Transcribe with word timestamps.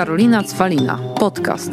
Karolina 0.00 0.42
Cwalina. 0.42 0.98
Podcast. 1.18 1.72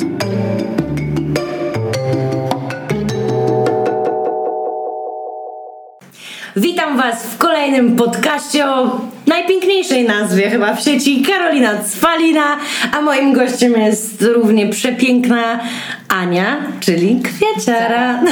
Witam 6.56 6.98
Was 6.98 7.26
w 7.26 7.38
kolejnym 7.38 7.96
podcaście 7.96 8.68
o 8.70 9.02
najpiękniejszej 9.28 10.04
nazwie 10.04 10.50
chyba 10.50 10.76
w 10.76 10.82
sieci 10.82 11.22
Karolina 11.22 11.84
Cwalina, 11.84 12.58
a 12.92 13.02
moim 13.02 13.34
gościem 13.34 13.74
jest 13.74 14.22
równie 14.22 14.70
przepiękna 14.70 15.60
Ania, 16.10 16.58
czyli 16.80 17.22
kwiaciara. 17.22 18.24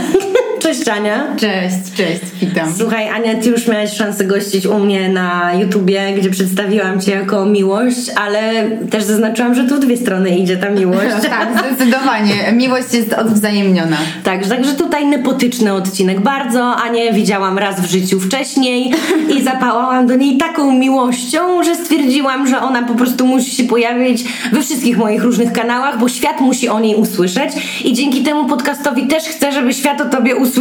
Cześć 0.65 0.87
Ania. 0.87 1.27
Cześć, 1.37 1.75
cześć, 1.97 2.21
witam. 2.41 2.73
Słuchaj 2.77 3.09
Ania, 3.09 3.35
Ty 3.35 3.49
już 3.49 3.67
miałaś 3.67 3.97
szansę 3.97 4.25
gościć 4.25 4.65
u 4.65 4.79
mnie 4.79 5.09
na 5.09 5.53
YouTubie, 5.53 6.13
gdzie 6.17 6.29
przedstawiłam 6.29 7.01
Cię 7.01 7.11
jako 7.11 7.45
miłość, 7.45 8.11
ale 8.15 8.69
też 8.91 9.03
zaznaczyłam, 9.03 9.55
że 9.55 9.63
tu 9.63 9.75
w 9.75 9.79
dwie 9.79 9.97
strony 9.97 10.37
idzie 10.37 10.57
ta 10.57 10.69
miłość. 10.69 11.15
tak, 11.29 11.49
zdecydowanie. 11.65 12.51
Miłość 12.53 12.93
jest 12.93 13.13
odwzajemniona. 13.13 13.97
Tak, 14.23 14.47
także 14.47 14.73
tutaj 14.73 15.05
nepotyczny 15.05 15.73
odcinek. 15.73 16.21
Bardzo 16.21 16.75
Anię 16.75 17.13
widziałam 17.13 17.57
raz 17.57 17.81
w 17.81 17.85
życiu 17.85 18.19
wcześniej 18.19 18.93
i 19.37 19.43
zapałałam 19.43 20.07
do 20.07 20.15
niej 20.15 20.37
taką 20.37 20.71
miłością, 20.71 21.63
że 21.63 21.75
stwierdziłam, 21.75 22.47
że 22.47 22.61
ona 22.61 22.83
po 22.83 22.93
prostu 22.93 23.27
musi 23.27 23.55
się 23.55 23.63
pojawić 23.63 24.23
we 24.51 24.61
wszystkich 24.61 24.97
moich 24.97 25.23
różnych 25.23 25.53
kanałach, 25.53 25.99
bo 25.99 26.09
świat 26.09 26.41
musi 26.41 26.69
o 26.69 26.79
niej 26.79 26.95
usłyszeć 26.95 27.51
i 27.83 27.93
dzięki 27.93 28.23
temu 28.23 28.45
podcastowi 28.45 29.07
też 29.07 29.23
chcę, 29.23 29.51
żeby 29.51 29.73
świat 29.73 30.01
o 30.01 30.05
tobie 30.05 30.35
usłyszał, 30.35 30.54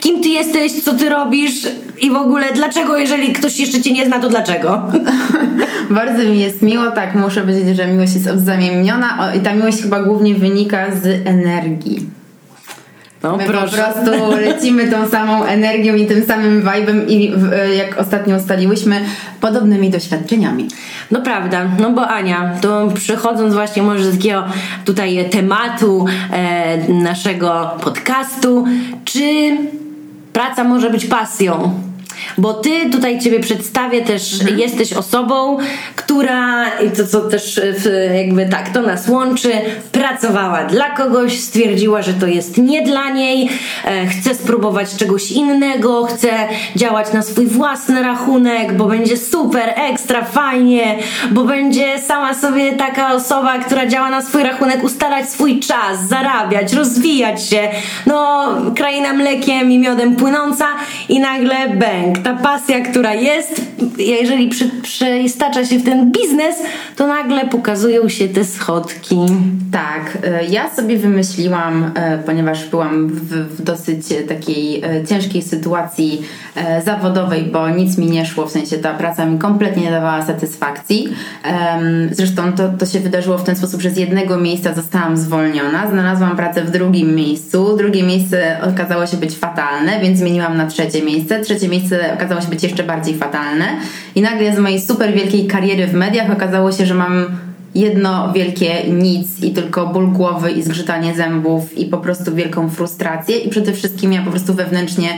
kim 0.00 0.22
ty 0.22 0.28
jesteś, 0.28 0.72
co 0.72 0.94
ty 0.94 1.08
robisz 1.08 1.68
i 2.00 2.10
w 2.10 2.16
ogóle 2.16 2.52
dlaczego, 2.54 2.96
jeżeli 2.96 3.32
ktoś 3.32 3.60
jeszcze 3.60 3.82
cię 3.82 3.92
nie 3.92 4.06
zna, 4.06 4.20
to 4.20 4.28
dlaczego? 4.28 4.82
Bardzo 5.90 6.22
mi 6.22 6.40
jest 6.40 6.62
miło, 6.62 6.90
tak, 6.90 7.14
muszę 7.14 7.40
powiedzieć, 7.40 7.76
że 7.76 7.86
miłość 7.86 8.14
jest 8.14 8.26
odwzajemniona 8.26 9.32
i 9.34 9.40
ta 9.40 9.54
miłość 9.54 9.82
chyba 9.82 10.02
głównie 10.02 10.34
wynika 10.34 10.86
z 11.02 11.26
energii. 11.26 12.19
No, 13.22 13.36
My 13.36 13.44
proszę. 13.44 13.76
po 13.76 13.92
prostu 13.92 14.36
lecimy 14.36 14.88
tą 14.88 15.08
samą 15.08 15.44
energią 15.44 15.94
i 15.94 16.06
tym 16.06 16.24
samym 16.24 16.62
vibe'em 16.62 17.08
i 17.08 17.32
w, 17.36 17.50
jak 17.76 17.98
ostatnio 17.98 18.36
ustaliłyśmy, 18.36 19.00
podobnymi 19.40 19.90
doświadczeniami. 19.90 20.68
No 21.10 21.22
prawda, 21.22 21.64
no 21.78 21.90
bo 21.90 22.08
Ania, 22.08 22.52
to 22.60 22.88
przechodząc 22.94 23.54
właśnie 23.54 23.82
może 23.82 24.12
z 24.12 24.16
takiego 24.16 24.44
tutaj 24.84 25.30
tematu 25.30 26.06
e, 26.32 26.92
naszego 26.92 27.70
podcastu, 27.84 28.64
czy 29.04 29.56
praca 30.32 30.64
może 30.64 30.90
być 30.90 31.06
pasją? 31.06 31.80
Bo 32.38 32.54
ty 32.54 32.90
tutaj 32.90 33.20
ciebie 33.20 33.40
przedstawię 33.40 34.02
też, 34.02 34.38
jesteś 34.56 34.92
osobą, 34.92 35.58
która, 35.96 36.70
i 36.78 36.90
to 36.90 37.06
co 37.06 37.20
też 37.20 37.60
w, 37.78 38.14
jakby 38.14 38.46
tak 38.46 38.68
to 38.68 38.82
nas 38.82 39.08
łączy, 39.08 39.52
pracowała 39.92 40.64
dla 40.64 40.90
kogoś, 40.90 41.40
stwierdziła, 41.40 42.02
że 42.02 42.14
to 42.14 42.26
jest 42.26 42.58
nie 42.58 42.82
dla 42.82 43.10
niej, 43.10 43.48
e, 43.84 44.06
chce 44.06 44.34
spróbować 44.34 44.96
czegoś 44.96 45.32
innego, 45.32 46.04
chce 46.04 46.30
działać 46.76 47.12
na 47.12 47.22
swój 47.22 47.46
własny 47.46 48.02
rachunek, 48.02 48.76
bo 48.76 48.84
będzie 48.84 49.16
super, 49.16 49.72
ekstra, 49.76 50.24
fajnie, 50.24 50.96
bo 51.30 51.44
będzie 51.44 51.98
sama 51.98 52.34
sobie 52.34 52.72
taka 52.72 53.14
osoba, 53.14 53.58
która 53.58 53.86
działa 53.86 54.10
na 54.10 54.22
swój 54.22 54.42
rachunek, 54.42 54.84
ustalać 54.84 55.30
swój 55.30 55.60
czas, 55.60 56.08
zarabiać, 56.08 56.72
rozwijać 56.72 57.48
się. 57.48 57.68
No, 58.06 58.48
kraina 58.76 59.12
mlekiem 59.12 59.72
i 59.72 59.78
miodem 59.78 60.16
płynąca 60.16 60.66
i 61.08 61.20
nagle 61.20 61.68
bęk. 61.68 62.19
Ta 62.24 62.34
pasja, 62.34 62.80
która 62.80 63.14
jest, 63.14 63.62
jeżeli 63.98 64.48
przy, 64.48 64.70
przeistacza 64.82 65.64
się 65.64 65.78
w 65.78 65.84
ten 65.84 66.12
biznes, 66.12 66.56
to 66.96 67.06
nagle 67.06 67.46
pokazują 67.46 68.08
się 68.08 68.28
te 68.28 68.44
schodki. 68.44 69.16
Tak, 69.72 70.18
e, 70.24 70.44
ja 70.44 70.70
sobie 70.70 70.98
wymyśliłam, 70.98 71.90
e, 71.94 72.18
ponieważ 72.18 72.68
byłam 72.68 73.08
w, 73.08 73.56
w 73.56 73.62
dosyć 73.62 74.12
e, 74.12 74.22
takiej 74.22 74.82
ciężkiej 75.08 75.42
sytuacji 75.42 76.22
zawodowej, 76.84 77.42
bo 77.42 77.70
nic 77.70 77.98
mi 77.98 78.06
nie 78.06 78.26
szło, 78.26 78.46
w 78.46 78.50
sensie 78.50 78.78
ta 78.78 78.94
praca 78.94 79.26
mi 79.26 79.38
kompletnie 79.38 79.82
nie 79.82 79.90
dawała 79.90 80.22
satysfakcji. 80.26 81.08
Zresztą 82.10 82.52
to, 82.52 82.68
to 82.68 82.86
się 82.86 83.00
wydarzyło 83.00 83.38
w 83.38 83.44
ten 83.44 83.56
sposób, 83.56 83.80
że 83.80 83.90
z 83.90 83.96
jednego 83.96 84.36
miejsca 84.36 84.74
zostałam 84.74 85.16
zwolniona, 85.16 85.90
znalazłam 85.90 86.36
pracę 86.36 86.62
w 86.62 86.70
drugim 86.70 87.14
miejscu, 87.14 87.76
drugie 87.76 88.02
miejsce 88.02 88.56
okazało 88.62 89.06
się 89.06 89.16
być 89.16 89.36
fatalne, 89.36 90.00
więc 90.00 90.18
zmieniłam 90.18 90.56
na 90.56 90.66
trzecie 90.66 91.02
miejsce, 91.02 91.40
trzecie 91.40 91.68
miejsce 91.68 91.99
okazało 92.14 92.40
się 92.40 92.48
być 92.48 92.62
jeszcze 92.62 92.82
bardziej 92.84 93.16
fatalne. 93.16 93.64
I 94.14 94.20
nagle 94.20 94.56
z 94.56 94.58
mojej 94.58 94.80
super 94.80 95.12
wielkiej 95.12 95.46
kariery 95.46 95.86
w 95.86 95.94
mediach 95.94 96.30
okazało 96.30 96.72
się, 96.72 96.86
że 96.86 96.94
mam 96.94 97.26
jedno 97.74 98.32
wielkie 98.32 98.90
nic 98.90 99.42
i 99.42 99.50
tylko 99.50 99.86
ból 99.86 100.08
głowy 100.08 100.50
i 100.50 100.62
zgrzytanie 100.62 101.14
zębów 101.14 101.78
i 101.78 101.86
po 101.86 101.98
prostu 101.98 102.34
wielką 102.34 102.70
frustrację. 102.70 103.38
I 103.38 103.50
przede 103.50 103.72
wszystkim 103.72 104.12
ja 104.12 104.22
po 104.22 104.30
prostu 104.30 104.54
wewnętrznie 104.54 105.08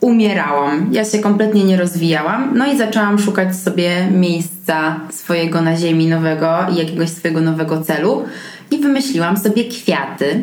umierałam. 0.00 0.88
Ja 0.92 1.04
się 1.04 1.18
kompletnie 1.18 1.64
nie 1.64 1.76
rozwijałam, 1.76 2.58
no 2.58 2.72
i 2.72 2.78
zaczęłam 2.78 3.18
szukać 3.18 3.56
sobie 3.56 4.08
miejsca 4.10 5.00
swojego 5.10 5.62
na 5.62 5.76
ziemi 5.76 6.06
nowego 6.06 6.56
i 6.72 6.76
jakiegoś 6.76 7.08
swojego 7.08 7.40
nowego 7.40 7.82
celu. 7.82 8.24
I 8.70 8.78
wymyśliłam 8.78 9.36
sobie 9.36 9.64
kwiaty, 9.64 10.42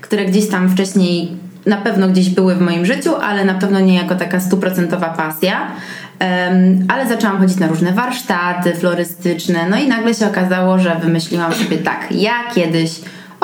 które 0.00 0.24
gdzieś 0.24 0.48
tam 0.48 0.70
wcześniej 0.70 1.28
na 1.66 1.76
pewno 1.76 2.08
gdzieś 2.08 2.30
były 2.30 2.54
w 2.54 2.60
moim 2.60 2.86
życiu, 2.86 3.16
ale 3.16 3.44
na 3.44 3.54
pewno 3.54 3.80
nie 3.80 3.94
jako 3.94 4.14
taka 4.14 4.40
stuprocentowa 4.40 5.08
pasja. 5.08 5.60
Um, 6.20 6.84
ale 6.88 7.08
zaczęłam 7.08 7.38
chodzić 7.38 7.58
na 7.58 7.66
różne 7.66 7.92
warsztaty 7.92 8.74
florystyczne, 8.74 9.68
no 9.70 9.76
i 9.76 9.88
nagle 9.88 10.14
się 10.14 10.26
okazało, 10.26 10.78
że 10.78 10.96
wymyśliłam 11.02 11.52
sobie 11.52 11.78
tak, 11.78 12.06
ja 12.10 12.32
kiedyś 12.54 12.90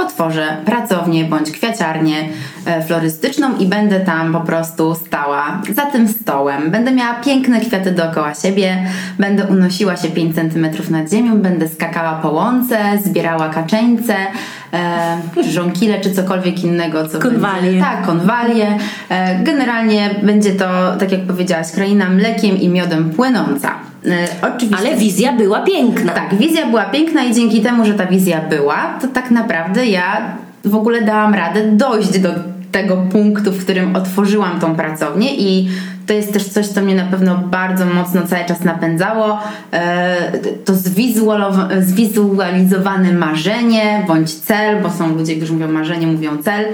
otworzę 0.00 0.56
pracownię 0.64 1.25
bądź 1.25 1.50
kwiaciarnię 1.50 2.28
e, 2.66 2.82
florystyczną 2.82 3.56
i 3.56 3.66
będę 3.66 4.00
tam 4.00 4.32
po 4.32 4.41
prostu 4.41 4.94
stała 4.94 5.62
za 5.75 5.87
tym 5.87 6.08
stołem. 6.08 6.70
Będę 6.70 6.92
miała 6.92 7.14
piękne 7.14 7.60
kwiaty 7.60 7.91
dookoła 7.91 8.34
siebie, 8.34 8.87
będę 9.19 9.44
unosiła 9.44 9.97
się 9.97 10.08
5 10.08 10.34
cm 10.34 10.66
nad 10.91 11.10
ziemią, 11.10 11.38
będę 11.38 11.69
skakała 11.69 12.12
po 12.12 12.31
łące, 12.31 12.78
zbierała 13.04 13.48
kaczeńce, 13.48 14.16
e, 14.72 15.19
czy 15.34 15.50
żonkile, 15.50 16.00
czy 16.00 16.10
cokolwiek 16.10 16.64
innego. 16.64 17.08
Co 17.08 17.19
Konwalie. 17.19 17.62
Będzie, 17.62 17.81
tak, 17.81 18.06
konwalie. 18.06 18.78
E, 19.08 19.44
generalnie 19.44 20.10
będzie 20.22 20.53
to, 20.53 20.97
tak 20.98 21.12
jak 21.12 21.20
powiedziałaś, 21.20 21.72
kraina 21.72 22.10
mlekiem 22.10 22.56
i 22.60 22.69
miodem 22.69 23.10
płynąca. 23.10 23.70
E, 24.06 24.28
oczywiście. 24.54 24.88
Ale 24.88 24.97
wizja 24.97 25.32
była 25.32 25.60
piękna. 25.60 26.12
Tak, 26.12 26.34
wizja 26.34 26.66
była 26.66 26.84
piękna 26.84 27.25
i 27.25 27.34
dzięki 27.34 27.60
temu, 27.60 27.84
że 27.84 27.94
ta 27.94 28.06
wizja 28.06 28.41
była, 28.41 28.98
to 29.00 29.08
tak 29.08 29.31
naprawdę 29.31 29.86
ja 29.86 30.36
w 30.64 30.75
ogóle 30.75 31.02
dałam 31.02 31.34
radę 31.34 31.72
dojść 31.72 32.19
do 32.19 32.28
tego 32.72 32.97
punktu, 32.97 33.52
w 33.52 33.64
którym 33.64 33.97
otworzyłam 33.97 34.60
tą 34.60 34.76
pracownię 34.76 35.37
i 35.37 35.69
to 36.10 36.15
jest 36.15 36.32
też 36.32 36.48
coś, 36.48 36.66
co 36.66 36.81
mnie 36.81 36.94
na 36.94 37.04
pewno 37.04 37.34
bardzo 37.38 37.87
mocno 37.87 38.22
cały 38.26 38.44
czas 38.44 38.60
napędzało. 38.65 39.38
E, 39.72 40.16
To 40.65 40.72
zwizualizowane 41.81 43.12
marzenie 43.12 44.04
bądź 44.06 44.34
cel, 44.34 44.82
bo 44.82 44.91
są 44.91 45.16
ludzie, 45.16 45.37
którzy 45.37 45.53
mówią 45.53 45.69
marzenie, 45.69 46.06
mówią 46.06 46.43
cel. 46.43 46.65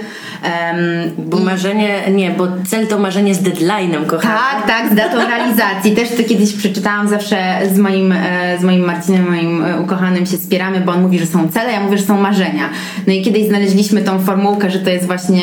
Bo 1.18 1.36
marzenie, 1.38 2.02
nie, 2.10 2.30
bo 2.30 2.46
cel 2.66 2.86
to 2.86 2.98
marzenie 2.98 3.34
z 3.34 3.42
deadline'em, 3.42 4.06
kochana. 4.06 4.38
tak, 4.38 4.66
tak, 4.66 4.92
z 4.92 4.94
datą 4.94 5.16
realizacji. 5.28 5.96
Też 5.96 6.08
to 6.08 6.28
kiedyś 6.28 6.52
przeczytałam 6.52 7.08
zawsze 7.08 7.36
z 7.74 7.78
moim, 7.78 8.12
e, 8.12 8.58
z 8.60 8.64
moim 8.64 8.84
Marcinem, 8.84 9.30
moim 9.30 9.64
e, 9.64 9.80
ukochanym 9.80 10.26
się 10.26 10.36
spieramy, 10.36 10.80
bo 10.80 10.92
on 10.92 11.02
mówi, 11.02 11.18
że 11.18 11.26
są 11.26 11.48
cele, 11.48 11.72
ja 11.72 11.80
mówię, 11.80 11.98
że 11.98 12.04
są 12.04 12.20
marzenia. 12.20 12.68
No 13.06 13.12
i 13.12 13.22
kiedyś 13.22 13.46
znaleźliśmy 13.48 14.02
tą 14.02 14.18
formułkę, 14.18 14.70
że 14.70 14.78
to 14.78 14.90
jest 14.90 15.06
właśnie 15.06 15.42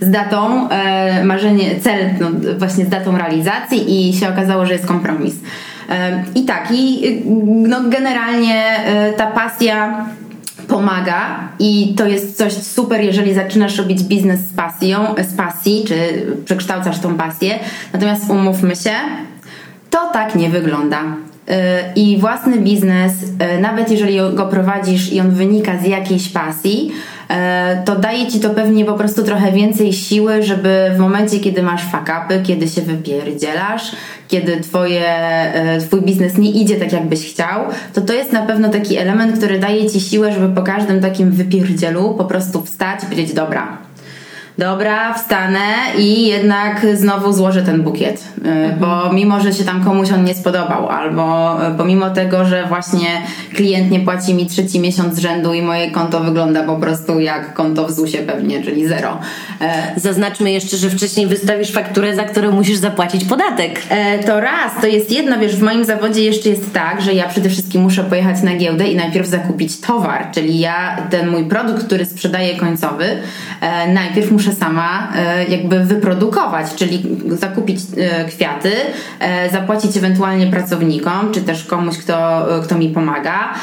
z 0.00 0.10
datą 0.10 0.68
e, 0.68 1.24
marzenie, 1.24 1.80
cel 1.80 1.98
no, 2.20 2.28
właśnie 2.58 2.84
z 2.84 2.88
datą 2.88 3.18
realizacji 3.18 4.10
i 4.10 4.12
się 4.12 4.28
okazało, 4.28 4.66
że 4.66 4.72
jest 4.72 4.86
kompromis. 4.86 5.34
E, 5.90 6.24
I 6.34 6.44
tak, 6.44 6.68
i 6.70 7.22
no, 7.44 7.80
generalnie 7.88 8.64
e, 8.86 9.12
ta 9.12 9.26
pasja 9.26 10.06
pomaga 10.68 11.48
i 11.58 11.94
to 11.96 12.06
jest 12.06 12.36
coś 12.36 12.52
super, 12.52 13.00
jeżeli 13.00 13.34
zaczynasz 13.34 13.78
robić 13.78 14.02
biznes 14.02 14.40
z 14.40 14.52
pasją, 14.52 15.14
z 15.30 15.36
pasji, 15.36 15.84
czy 15.88 15.96
przekształcasz 16.44 16.98
tą 16.98 17.14
pasję. 17.14 17.58
Natomiast 17.92 18.30
umówmy 18.30 18.76
się, 18.76 18.90
to 19.90 20.10
tak 20.12 20.34
nie 20.34 20.50
wygląda. 20.50 21.02
Yy, 21.48 21.54
I 21.96 22.18
własny 22.18 22.58
biznes, 22.58 23.12
yy, 23.22 23.60
nawet 23.60 23.90
jeżeli 23.90 24.16
go 24.34 24.46
prowadzisz 24.46 25.12
i 25.12 25.20
on 25.20 25.30
wynika 25.30 25.78
z 25.78 25.86
jakiejś 25.86 26.28
pasji, 26.28 26.92
to 27.84 27.96
daje 27.96 28.26
ci 28.26 28.40
to 28.40 28.50
pewnie 28.50 28.84
po 28.84 28.94
prostu 28.94 29.22
trochę 29.22 29.52
więcej 29.52 29.92
siły, 29.92 30.42
żeby 30.42 30.90
w 30.96 30.98
momencie, 30.98 31.40
kiedy 31.40 31.62
masz 31.62 31.84
fakapy, 31.84 32.40
kiedy 32.42 32.68
się 32.68 32.82
wypierdzielasz, 32.82 33.92
kiedy 34.28 34.60
twoje, 34.60 35.04
twój 35.86 36.02
biznes 36.02 36.38
nie 36.38 36.50
idzie 36.50 36.76
tak, 36.76 36.92
jakbyś 36.92 37.32
chciał, 37.32 37.64
to 37.94 38.00
to 38.00 38.12
jest 38.12 38.32
na 38.32 38.42
pewno 38.42 38.68
taki 38.68 38.96
element, 38.96 39.36
który 39.38 39.58
daje 39.58 39.90
ci 39.90 40.00
siłę, 40.00 40.32
żeby 40.32 40.54
po 40.54 40.62
każdym 40.62 41.00
takim 41.00 41.30
wypierdzielu 41.30 42.14
po 42.14 42.24
prostu 42.24 42.62
wstać 42.62 43.02
i 43.02 43.06
powiedzieć, 43.06 43.34
dobra, 43.34 43.85
dobra, 44.58 45.14
wstanę 45.14 45.64
i 45.98 46.26
jednak 46.26 46.86
znowu 46.94 47.32
złożę 47.32 47.62
ten 47.62 47.82
bukiet, 47.82 48.24
y, 48.38 48.48
mhm. 48.48 48.78
bo 48.78 49.12
mimo, 49.12 49.40
że 49.40 49.54
się 49.54 49.64
tam 49.64 49.84
komuś 49.84 50.10
on 50.12 50.24
nie 50.24 50.34
spodobał, 50.34 50.88
albo 50.88 51.56
y, 51.68 51.78
pomimo 51.78 52.10
tego, 52.10 52.44
że 52.44 52.66
właśnie 52.68 53.08
klient 53.54 53.90
nie 53.90 54.00
płaci 54.00 54.34
mi 54.34 54.46
trzeci 54.46 54.80
miesiąc 54.80 55.14
z 55.14 55.18
rzędu 55.18 55.54
i 55.54 55.62
moje 55.62 55.90
konto 55.90 56.20
wygląda 56.20 56.62
po 56.62 56.76
prostu 56.76 57.20
jak 57.20 57.54
konto 57.54 57.86
w 57.86 57.92
ZUS-ie 57.92 58.22
pewnie, 58.22 58.62
czyli 58.62 58.88
zero. 58.88 59.18
E, 59.60 60.00
Zaznaczmy 60.00 60.52
jeszcze, 60.52 60.76
że 60.76 60.90
wcześniej 60.90 61.26
wystawisz 61.26 61.72
fakturę, 61.72 62.16
za 62.16 62.24
którą 62.24 62.52
musisz 62.52 62.76
zapłacić 62.76 63.24
podatek. 63.24 63.82
E, 63.88 64.18
to 64.18 64.40
raz, 64.40 64.72
to 64.80 64.86
jest 64.86 65.12
jedno, 65.12 65.38
wiesz, 65.38 65.56
w 65.56 65.62
moim 65.62 65.84
zawodzie 65.84 66.22
jeszcze 66.22 66.48
jest 66.48 66.72
tak, 66.72 67.02
że 67.02 67.12
ja 67.12 67.28
przede 67.28 67.50
wszystkim 67.50 67.82
muszę 67.82 68.04
pojechać 68.04 68.42
na 68.42 68.56
giełdę 68.56 68.88
i 68.88 68.96
najpierw 68.96 69.26
zakupić 69.26 69.80
towar, 69.80 70.26
czyli 70.32 70.58
ja 70.58 70.96
ten 71.10 71.28
mój 71.30 71.44
produkt, 71.44 71.84
który 71.84 72.04
sprzedaję 72.04 72.56
końcowy, 72.56 73.04
e, 73.60 73.92
najpierw 73.92 74.30
muszę 74.30 74.45
sama 74.52 75.08
jakby 75.48 75.80
wyprodukować, 75.80 76.74
czyli 76.74 77.02
zakupić 77.28 77.80
kwiaty, 78.28 78.72
zapłacić 79.52 79.96
ewentualnie 79.96 80.46
pracownikom, 80.46 81.32
czy 81.32 81.40
też 81.40 81.64
komuś, 81.64 81.98
kto, 81.98 82.46
kto 82.64 82.78
mi 82.78 82.88
pomaga, 82.88 83.54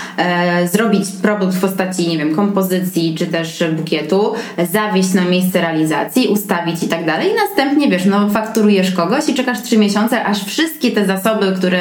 zrobić 0.72 1.06
produkt 1.22 1.56
w 1.56 1.62
postaci, 1.62 2.08
nie 2.08 2.18
wiem, 2.18 2.36
kompozycji, 2.36 3.16
czy 3.18 3.28
też 3.28 3.64
bukietu, 3.78 4.34
zawieźć 4.72 5.14
na 5.14 5.26
miejsce 5.26 5.62
realizacji, 5.62 6.28
ustawić 6.28 6.84
i 6.84 6.88
tak 6.88 7.06
dalej. 7.06 7.32
I 7.32 7.36
następnie, 7.50 7.90
wiesz, 7.90 8.06
no 8.06 8.30
fakturujesz 8.30 8.92
kogoś 8.92 9.30
i 9.30 9.34
czekasz 9.34 9.62
trzy 9.62 9.78
miesiące, 9.78 10.26
aż 10.26 10.44
wszystkie 10.44 10.92
te 10.92 11.06
zasoby, 11.06 11.54
które 11.58 11.80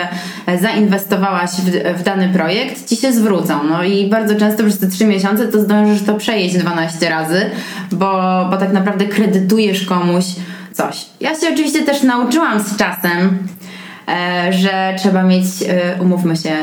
zainwestowałaś 0.61 1.51
w, 1.51 1.99
w 1.99 2.03
dany 2.03 2.29
projekt, 2.29 2.89
ci 2.89 2.97
się 2.97 3.13
zwrócą. 3.13 3.65
No 3.69 3.85
i 3.85 4.07
bardzo 4.07 4.35
często 4.35 4.65
przez 4.65 4.79
te 4.79 4.87
trzy 4.87 5.05
miesiące 5.05 5.49
to 5.49 5.61
zdążysz 5.61 6.03
to 6.03 6.15
przejeść 6.15 6.59
12 6.59 7.09
razy, 7.09 7.51
bo, 7.93 8.07
bo 8.51 8.57
tak 8.57 8.73
naprawdę 8.73 8.92
kredytujesz 9.07 9.85
komuś 9.85 10.25
coś. 10.73 11.07
Ja 11.21 11.41
się 11.41 11.49
oczywiście 11.53 11.83
też 11.83 12.03
nauczyłam 12.03 12.61
z 12.61 12.77
czasem, 12.77 13.39
e, 14.09 14.53
że 14.53 14.95
trzeba 14.99 15.23
mieć, 15.23 15.45
e, 15.69 16.03
umówmy 16.03 16.37
się, 16.37 16.57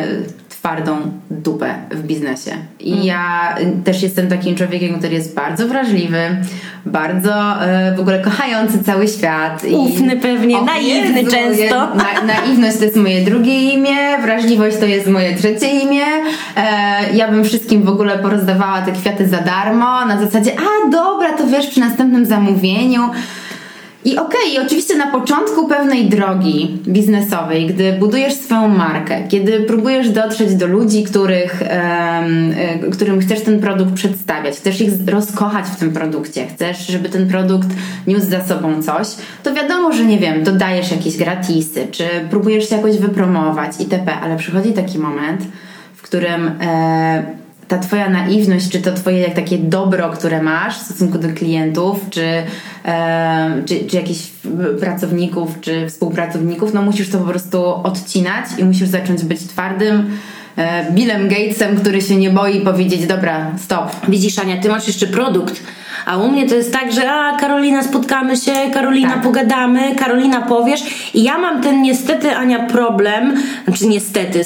twardą 0.70 1.12
dupę 1.32 1.74
w 1.92 2.04
biznesie. 2.04 2.52
I 2.80 2.92
mm. 2.92 3.04
ja 3.04 3.56
też 3.84 4.04
jestem 4.04 4.28
takim 4.28 4.56
człowiekiem, 4.56 5.00
który 5.00 5.14
jest 5.14 5.36
bardzo 5.36 5.68
wrażliwy, 5.68 6.18
bardzo 6.86 7.64
e, 7.66 7.96
w 7.96 8.00
ogóle 8.00 8.20
kochający 8.20 8.84
cały 8.84 9.08
świat. 9.08 9.66
Ufny 9.78 10.18
pewnie, 10.18 10.58
o, 10.58 10.66
naiwny 10.66 11.22
Jezu, 11.22 11.32
często. 11.32 11.76
na, 11.76 12.34
naiwność 12.34 12.78
to 12.78 12.84
jest 12.84 12.96
moje 12.96 13.26
drugie 13.26 13.74
imię, 13.74 13.98
wrażliwość 14.22 14.78
to 14.78 14.86
jest 14.86 15.08
moje 15.08 15.36
trzecie 15.36 15.70
imię. 15.70 16.06
E, 16.58 17.14
ja 17.14 17.28
bym 17.28 17.44
wszystkim 17.44 17.84
w 17.84 17.90
ogóle 17.90 18.20
porozdawała 18.20 18.82
te 18.82 18.92
kwiaty 18.92 19.28
za 19.28 19.38
darmo, 19.38 20.06
na 20.06 20.20
zasadzie, 20.20 20.52
a 20.60 20.90
dobra, 20.90 21.34
to 21.38 21.48
wiesz, 21.48 21.68
przy 21.68 21.80
następnym 21.80 22.26
zamówieniu. 22.26 23.10
I 24.10 24.18
okej, 24.18 24.54
okay, 24.54 24.66
oczywiście 24.66 24.98
na 24.98 25.08
początku 25.08 25.68
pewnej 25.68 26.10
drogi 26.10 26.78
biznesowej, 26.88 27.68
gdy 27.68 27.94
budujesz 27.94 28.34
swoją 28.34 28.68
markę, 28.68 29.28
kiedy 29.28 29.60
próbujesz 29.60 30.10
dotrzeć 30.10 30.56
do 30.56 30.68
ludzi, 30.68 31.04
których, 31.04 31.64
um, 32.22 32.92
którym 32.92 33.20
chcesz 33.20 33.42
ten 33.42 33.60
produkt 33.60 33.94
przedstawiać, 33.94 34.56
chcesz 34.56 34.82
ich 34.82 34.92
rozkochać 35.08 35.66
w 35.66 35.76
tym 35.76 35.92
produkcie, 35.94 36.48
chcesz, 36.48 36.88
żeby 36.88 37.10
ten 37.10 37.28
produkt 37.28 37.68
niósł 38.08 38.26
za 38.30 38.46
sobą 38.46 38.84
coś, 38.84 39.08
to 39.44 39.54
wiadomo, 39.54 39.94
że 39.94 40.06
nie 40.06 40.20
wiem, 40.20 40.44
dodajesz 40.44 40.92
jakieś 40.92 41.18
gratisy, 41.18 41.88
czy 41.92 42.04
próbujesz 42.30 42.70
się 42.70 42.76
jakoś 42.76 42.98
wypromować 42.98 43.72
itp., 43.80 44.14
ale 44.22 44.38
przychodzi 44.38 44.74
taki 44.74 45.00
moment, 45.00 45.42
w 45.96 46.02
którym 46.02 46.52
e, 46.62 47.49
ta 47.70 47.78
twoja 47.78 48.10
naiwność, 48.10 48.70
czy 48.70 48.82
to 48.82 48.94
twoje 48.94 49.20
jak 49.20 49.34
takie 49.34 49.58
dobro, 49.58 50.10
które 50.10 50.44
masz 50.44 50.80
w 50.80 50.82
stosunku 50.82 51.18
do 51.18 51.30
klientów, 51.30 52.00
czy, 52.10 52.44
e, 52.86 53.64
czy, 53.66 53.80
czy 53.88 53.96
jakichś 53.96 54.28
pracowników, 54.80 55.62
czy 55.62 55.90
współpracowników, 55.90 56.74
no 56.74 56.82
musisz 56.82 57.10
to 57.10 57.18
po 57.18 57.26
prostu 57.26 57.66
odcinać 57.66 58.46
i 58.58 58.66
musisz 58.66 58.88
zacząć 58.88 59.24
być 59.24 59.40
twardym, 59.40 60.18
Billem 60.92 61.28
Gatesem, 61.28 61.76
który 61.76 62.02
się 62.02 62.16
nie 62.16 62.30
boi 62.30 62.62
powiedzieć, 62.62 63.08
dobra, 63.08 63.52
stop. 63.58 63.92
Widzisz, 64.08 64.40
Ania, 64.40 64.58
ty 64.58 64.70
masz 64.70 64.88
jeszcze 64.88 65.08
produkt, 65.08 65.64
a 66.06 66.18
u 66.18 66.32
mnie 66.32 66.50
to 66.50 66.56
jest 66.56 66.74
tak, 66.74 66.94
że 66.94 67.12
a 67.12 67.38
Karolina, 67.38 67.84
spotkamy 67.84 68.38
się, 68.38 68.52
Karolina, 68.74 69.14
tak. 69.14 69.22
pogadamy, 69.22 69.96
Karolina, 69.96 70.42
powiesz. 70.42 70.82
I 71.14 71.24
ja 71.24 71.38
mam 71.38 71.62
ten 71.64 71.82
niestety, 71.82 72.36
Ania, 72.36 72.60
problem, 72.60 73.44
znaczy 73.68 73.88
niestety, 73.88 74.44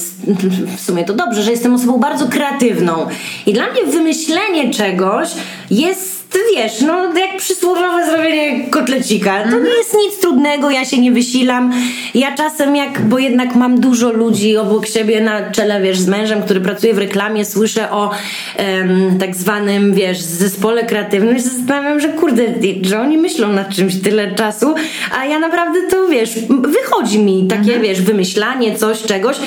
w 0.78 0.82
sumie 0.82 1.04
to 1.04 1.14
dobrze, 1.14 1.44
że 1.44 1.52
jestem 1.52 1.74
osobą 1.74 1.98
bardzo 1.98 2.28
kreatywną. 2.28 3.08
I 3.46 3.54
dla 3.54 3.72
mnie 3.72 3.86
wymyślenie 3.86 4.74
czegoś 4.74 5.30
jest 5.72 6.23
wiesz, 6.56 6.82
no 6.82 7.20
jak 7.20 7.38
przysłowiowe 7.38 8.06
zrobienie 8.06 8.70
kotlecika. 8.70 9.44
To 9.44 9.60
nie 9.60 9.70
jest 9.70 9.94
nic 9.94 10.20
trudnego, 10.20 10.70
ja 10.70 10.86
się 10.86 10.98
nie 10.98 11.12
wysilam. 11.12 11.74
Ja 12.14 12.36
czasem 12.36 12.76
jak, 12.76 13.02
bo 13.02 13.20
jednak 13.20 13.56
mam 13.56 13.80
dużo 13.80 14.12
ludzi 14.12 14.58
obok 14.58 14.88
siebie 14.88 15.22
na 15.22 15.52
czele, 15.52 15.82
wiesz, 15.82 16.00
z 16.00 16.08
mężem, 16.08 16.42
który 16.44 16.62
pracuje 16.62 16.94
w 16.94 16.98
reklamie, 16.98 17.46
słyszę 17.46 17.92
o 17.92 18.12
em, 18.58 19.20
tak 19.20 19.36
zwanym, 19.36 19.94
wiesz, 19.94 20.22
zespole 20.22 20.84
kreatywnym 20.84 21.38
i 21.38 21.40
zastanawiam, 21.40 22.00
że 22.00 22.10
kurde, 22.10 22.44
że 22.82 23.02
oni 23.02 23.18
myślą 23.18 23.54
nad 23.54 23.70
czymś 23.70 24.02
tyle 24.02 24.36
czasu, 24.36 24.76
a 25.20 25.26
ja 25.26 25.40
naprawdę 25.40 25.80
to, 25.90 26.08
wiesz, 26.08 26.36
wychodzi 26.50 27.20
mi 27.20 27.48
takie, 27.48 27.62
mhm. 27.62 27.82
wiesz, 27.82 28.02
wymyślanie 28.02 28.76
coś, 28.76 29.02
czegoś. 29.02 29.38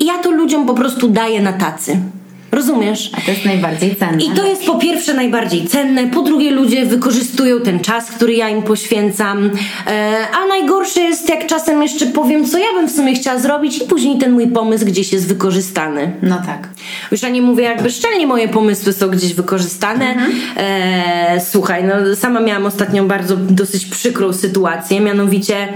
I 0.00 0.06
ja 0.06 0.18
to 0.18 0.30
ludziom 0.30 0.66
po 0.66 0.74
prostu 0.74 1.08
daję 1.08 1.42
na 1.42 1.52
tacy. 1.52 1.96
Rozumiesz? 2.56 3.10
A 3.18 3.20
to 3.20 3.30
jest 3.30 3.44
najbardziej 3.44 3.96
cenne. 3.96 4.24
I 4.24 4.30
to 4.30 4.46
jest 4.46 4.64
po 4.64 4.78
pierwsze 4.78 5.14
najbardziej 5.14 5.66
cenne, 5.66 6.06
po 6.06 6.22
drugie 6.22 6.50
ludzie 6.50 6.86
wykorzystują 6.86 7.60
ten 7.60 7.80
czas, 7.80 8.10
który 8.10 8.34
ja 8.34 8.48
im 8.48 8.62
poświęcam, 8.62 9.50
e, 9.86 10.16
a 10.42 10.46
najgorsze 10.46 11.00
jest 11.00 11.28
jak 11.28 11.46
czasem 11.46 11.82
jeszcze 11.82 12.06
powiem, 12.06 12.44
co 12.44 12.58
ja 12.58 12.72
bym 12.74 12.88
w 12.88 12.92
sumie 12.92 13.14
chciała 13.14 13.38
zrobić 13.38 13.78
i 13.78 13.80
później 13.80 14.18
ten 14.18 14.32
mój 14.32 14.46
pomysł 14.46 14.86
gdzieś 14.86 15.12
jest 15.12 15.28
wykorzystany. 15.28 16.12
No 16.22 16.42
tak. 16.46 16.68
Już 17.12 17.22
ja 17.22 17.28
nie 17.28 17.42
mówię 17.42 17.64
jakby 17.64 17.90
szczelnie 17.90 18.26
moje 18.26 18.48
pomysły 18.48 18.92
są 18.92 19.08
gdzieś 19.08 19.34
wykorzystane. 19.34 20.06
Mhm. 20.08 20.32
E, 20.56 21.40
słuchaj, 21.50 21.84
no 21.84 22.16
sama 22.16 22.40
miałam 22.40 22.66
ostatnio 22.66 23.04
bardzo 23.04 23.36
dosyć 23.36 23.86
przykrą 23.86 24.32
sytuację, 24.32 25.00
mianowicie 25.00 25.68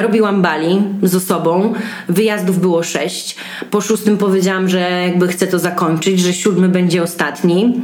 robiłam 0.00 0.42
bali 0.42 0.82
z 1.02 1.14
osobą, 1.14 1.74
wyjazdów 2.08 2.60
było 2.60 2.82
sześć. 2.82 3.36
Po 3.70 3.80
szóstym 3.80 4.18
powiedziałam, 4.18 4.68
że 4.68 4.80
jakby 4.80 5.28
chcę 5.28 5.46
to 5.46 5.58
zakończyć, 5.58 6.20
że 6.20 6.32
siódmy 6.32 6.68
będzie 6.68 7.02
ostatni. 7.02 7.82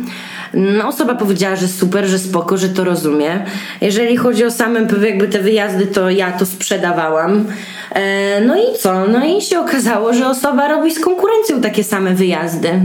No, 0.54 0.88
osoba 0.88 1.14
powiedziała, 1.14 1.56
że 1.56 1.68
super, 1.68 2.06
że 2.06 2.18
spoko, 2.18 2.56
że 2.56 2.68
to 2.68 2.84
rozumie. 2.84 3.44
Jeżeli 3.80 4.16
chodzi 4.16 4.44
o 4.44 4.50
same 4.50 4.86
jakby 5.06 5.28
te 5.28 5.42
wyjazdy, 5.42 5.86
to 5.86 6.10
ja 6.10 6.32
to 6.32 6.46
sprzedawałam. 6.46 7.44
E, 7.92 8.40
no 8.40 8.56
i 8.56 8.78
co? 8.78 9.08
No 9.08 9.26
i 9.26 9.42
się 9.42 9.60
okazało, 9.60 10.14
że 10.14 10.28
osoba 10.28 10.68
robi 10.68 10.94
z 10.94 11.00
konkurencją 11.00 11.60
takie 11.60 11.84
same 11.84 12.14
wyjazdy 12.14 12.80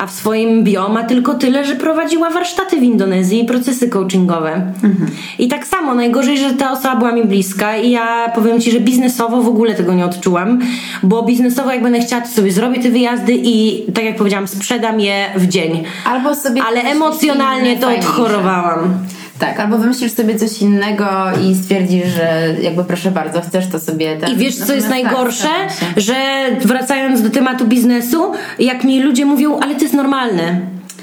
a 0.00 0.06
w 0.06 0.10
swoim 0.10 0.64
bio 0.64 0.88
ma 0.88 1.04
tylko 1.04 1.34
tyle, 1.34 1.64
że 1.64 1.76
prowadziła 1.76 2.30
warsztaty 2.30 2.80
w 2.80 2.82
Indonezji 2.82 3.42
i 3.42 3.44
procesy 3.44 3.88
coachingowe. 3.88 4.52
Mhm. 4.82 5.10
I 5.38 5.48
tak 5.48 5.66
samo, 5.66 5.94
najgorzej, 5.94 6.38
że 6.38 6.50
ta 6.50 6.72
osoba 6.72 6.96
była 6.96 7.12
mi 7.12 7.24
bliska 7.24 7.76
i 7.76 7.90
ja 7.90 8.32
powiem 8.34 8.60
Ci, 8.60 8.70
że 8.70 8.80
biznesowo 8.80 9.42
w 9.42 9.48
ogóle 9.48 9.74
tego 9.74 9.94
nie 9.94 10.04
odczułam, 10.04 10.58
bo 11.02 11.22
biznesowo 11.22 11.72
jak 11.72 11.82
będę 11.82 12.00
chciała, 12.00 12.22
to 12.22 12.28
sobie 12.28 12.52
zrobię 12.52 12.82
te 12.82 12.90
wyjazdy 12.90 13.32
i 13.32 13.84
tak 13.94 14.04
jak 14.04 14.16
powiedziałam, 14.16 14.48
sprzedam 14.48 15.00
je 15.00 15.26
w 15.36 15.46
dzień. 15.46 15.84
Albo 16.04 16.34
sobie... 16.34 16.62
Ale 16.68 16.80
emocjonalnie 16.80 17.76
to 17.76 17.90
odchorowałam. 17.90 18.94
Tak, 19.40 19.60
albo 19.60 19.78
wymyślisz 19.78 20.12
sobie 20.12 20.36
coś 20.36 20.62
innego 20.62 21.06
i 21.44 21.54
stwierdzisz, 21.54 22.06
że 22.06 22.54
jakby 22.62 22.84
proszę 22.84 23.10
bardzo, 23.10 23.40
chcesz 23.40 23.66
to 23.66 23.80
sobie... 23.80 24.16
Ten, 24.16 24.30
I 24.30 24.36
wiesz, 24.36 24.56
co 24.56 24.74
jest 24.74 24.88
najgorsze? 24.88 25.48
Tak, 25.68 25.70
że 25.96 26.14
wracając 26.60 27.22
do 27.22 27.30
tematu 27.30 27.66
biznesu, 27.66 28.32
jak 28.58 28.84
mi 28.84 29.02
ludzie 29.02 29.24
mówią, 29.26 29.58
ale 29.60 29.74
to 29.74 29.80
jest 29.80 29.94
normalne. 29.94 30.60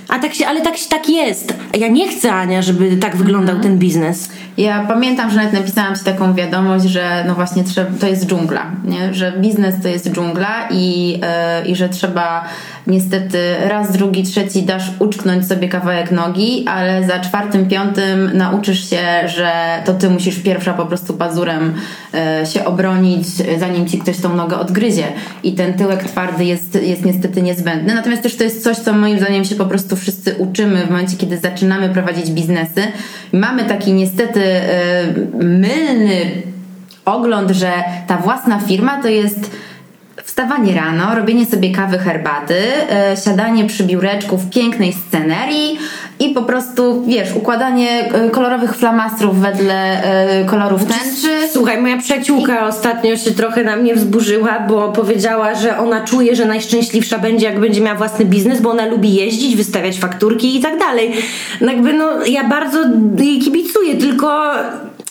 A 0.08 0.20
tak 0.20 0.34
się, 0.34 0.48
ale 0.48 0.62
tak, 0.62 0.74
tak 0.90 1.10
jest. 1.10 1.54
Ja 1.80 1.88
nie 1.88 2.08
chcę, 2.08 2.34
Ania, 2.34 2.62
żeby 2.62 2.98
tak 2.98 3.16
wyglądał 3.16 3.56
mhm. 3.56 3.64
ten 3.64 3.80
biznes. 3.80 4.30
Ja 4.58 4.86
pamiętam, 4.88 5.30
że 5.30 5.38
nawet 5.38 5.54
napisałam 5.54 5.96
Ci 5.96 6.04
taką 6.04 6.34
wiadomość, 6.34 6.86
że 6.86 7.24
no 7.28 7.36
właśnie 7.36 7.64
to 8.00 8.08
jest 8.08 8.28
dżungla, 8.28 8.72
nie? 8.86 9.14
że 9.14 9.32
biznes 9.32 9.76
to 9.82 9.88
jest 9.88 10.12
dżungla 10.12 10.68
i, 10.72 11.12
yy, 11.12 11.68
i 11.68 11.76
że 11.76 11.90
trzeba 11.90 12.46
niestety 12.88 13.40
raz, 13.68 13.92
drugi, 13.92 14.24
trzeci 14.24 14.64
dasz 14.64 14.92
uczknąć 15.00 15.48
sobie 15.48 15.70
kawałek 15.70 16.12
nogi, 16.12 16.66
ale 16.68 17.08
za 17.08 17.20
czwartym, 17.20 17.68
piątym 17.68 18.32
nauczysz 18.34 18.90
się, 18.90 19.04
że 19.26 19.52
to 19.86 19.94
ty 19.94 20.10
musisz 20.10 20.40
pierwsza 20.40 20.74
po 20.74 20.86
prostu 20.86 21.14
pazurem 21.14 21.74
e, 22.14 22.46
się 22.46 22.66
obronić, 22.66 23.28
zanim 23.60 23.88
ci 23.88 24.00
ktoś 24.00 24.18
tą 24.18 24.36
nogę 24.36 24.60
odgryzie. 24.60 25.04
I 25.44 25.54
ten 25.54 25.74
tyłek 25.74 26.04
twardy 26.04 26.46
jest, 26.46 26.76
jest 26.84 27.06
niestety 27.06 27.42
niezbędny. 27.42 27.96
Natomiast 27.96 28.24
też 28.24 28.36
to 28.36 28.44
jest 28.44 28.64
coś, 28.64 28.78
co 28.78 28.94
moim 28.94 29.20
zdaniem 29.20 29.46
się 29.46 29.56
po 29.56 29.66
prostu 29.66 29.96
wszyscy 29.96 30.36
uczymy 30.38 30.86
w 30.86 30.90
momencie, 30.90 31.18
kiedy 31.18 31.38
zaczynamy 31.38 31.90
prowadzić 31.90 32.32
biznesy. 32.32 32.82
Mamy 33.32 33.66
taki 33.66 33.94
niestety 33.94 34.44
e, 34.44 35.14
mylny 35.44 36.32
ogląd, 37.06 37.52
że 37.52 37.72
ta 38.08 38.18
własna 38.18 38.60
firma 38.60 39.02
to 39.02 39.08
jest 39.08 39.52
wstawanie 40.28 40.76
rano, 40.76 41.16
robienie 41.16 41.46
sobie 41.46 41.72
kawy, 41.72 41.98
herbaty, 41.98 42.56
e, 42.90 43.18
siadanie 43.26 43.66
przy 43.66 43.84
biureczku 43.84 44.38
w 44.38 44.50
pięknej 44.50 44.94
scenerii 44.94 45.80
i 46.20 46.30
po 46.30 46.42
prostu, 46.42 47.04
wiesz, 47.06 47.36
układanie 47.36 47.90
e, 48.14 48.30
kolorowych 48.30 48.76
flamastrów 48.76 49.40
wedle 49.40 50.04
e, 50.04 50.46
kolorów 50.46 50.86
tęczy. 50.86 51.50
Słuchaj, 51.52 51.82
moja 51.82 51.98
przyjaciółka 51.98 52.68
ostatnio 52.68 53.18
się 53.18 53.32
trochę 53.32 53.64
na 53.64 53.76
mnie 53.76 53.96
wzburzyła, 53.96 54.60
bo 54.60 54.92
powiedziała, 54.92 55.56
że 55.56 55.78
ona 55.78 56.02
czuje, 56.02 56.36
że 56.36 56.46
najszczęśliwsza 56.46 57.20
będzie, 57.20 57.46
jak 57.46 57.60
będzie 57.60 57.82
miała 57.82 57.98
własny 57.98 58.26
biznes, 58.26 58.62
bo 58.62 58.70
ona 58.70 58.86
lubi 58.86 59.14
jeździć, 59.14 59.56
wystawiać 59.56 60.00
fakturki 60.00 60.58
i 60.58 60.62
tak 60.62 60.80
dalej. 60.80 61.14
No 61.62 61.72
jakby, 61.72 61.94
no, 61.94 62.26
ja 62.26 62.44
bardzo 62.44 62.80
jej 63.18 63.40
kibicuję, 63.40 63.96
tylko 63.96 64.54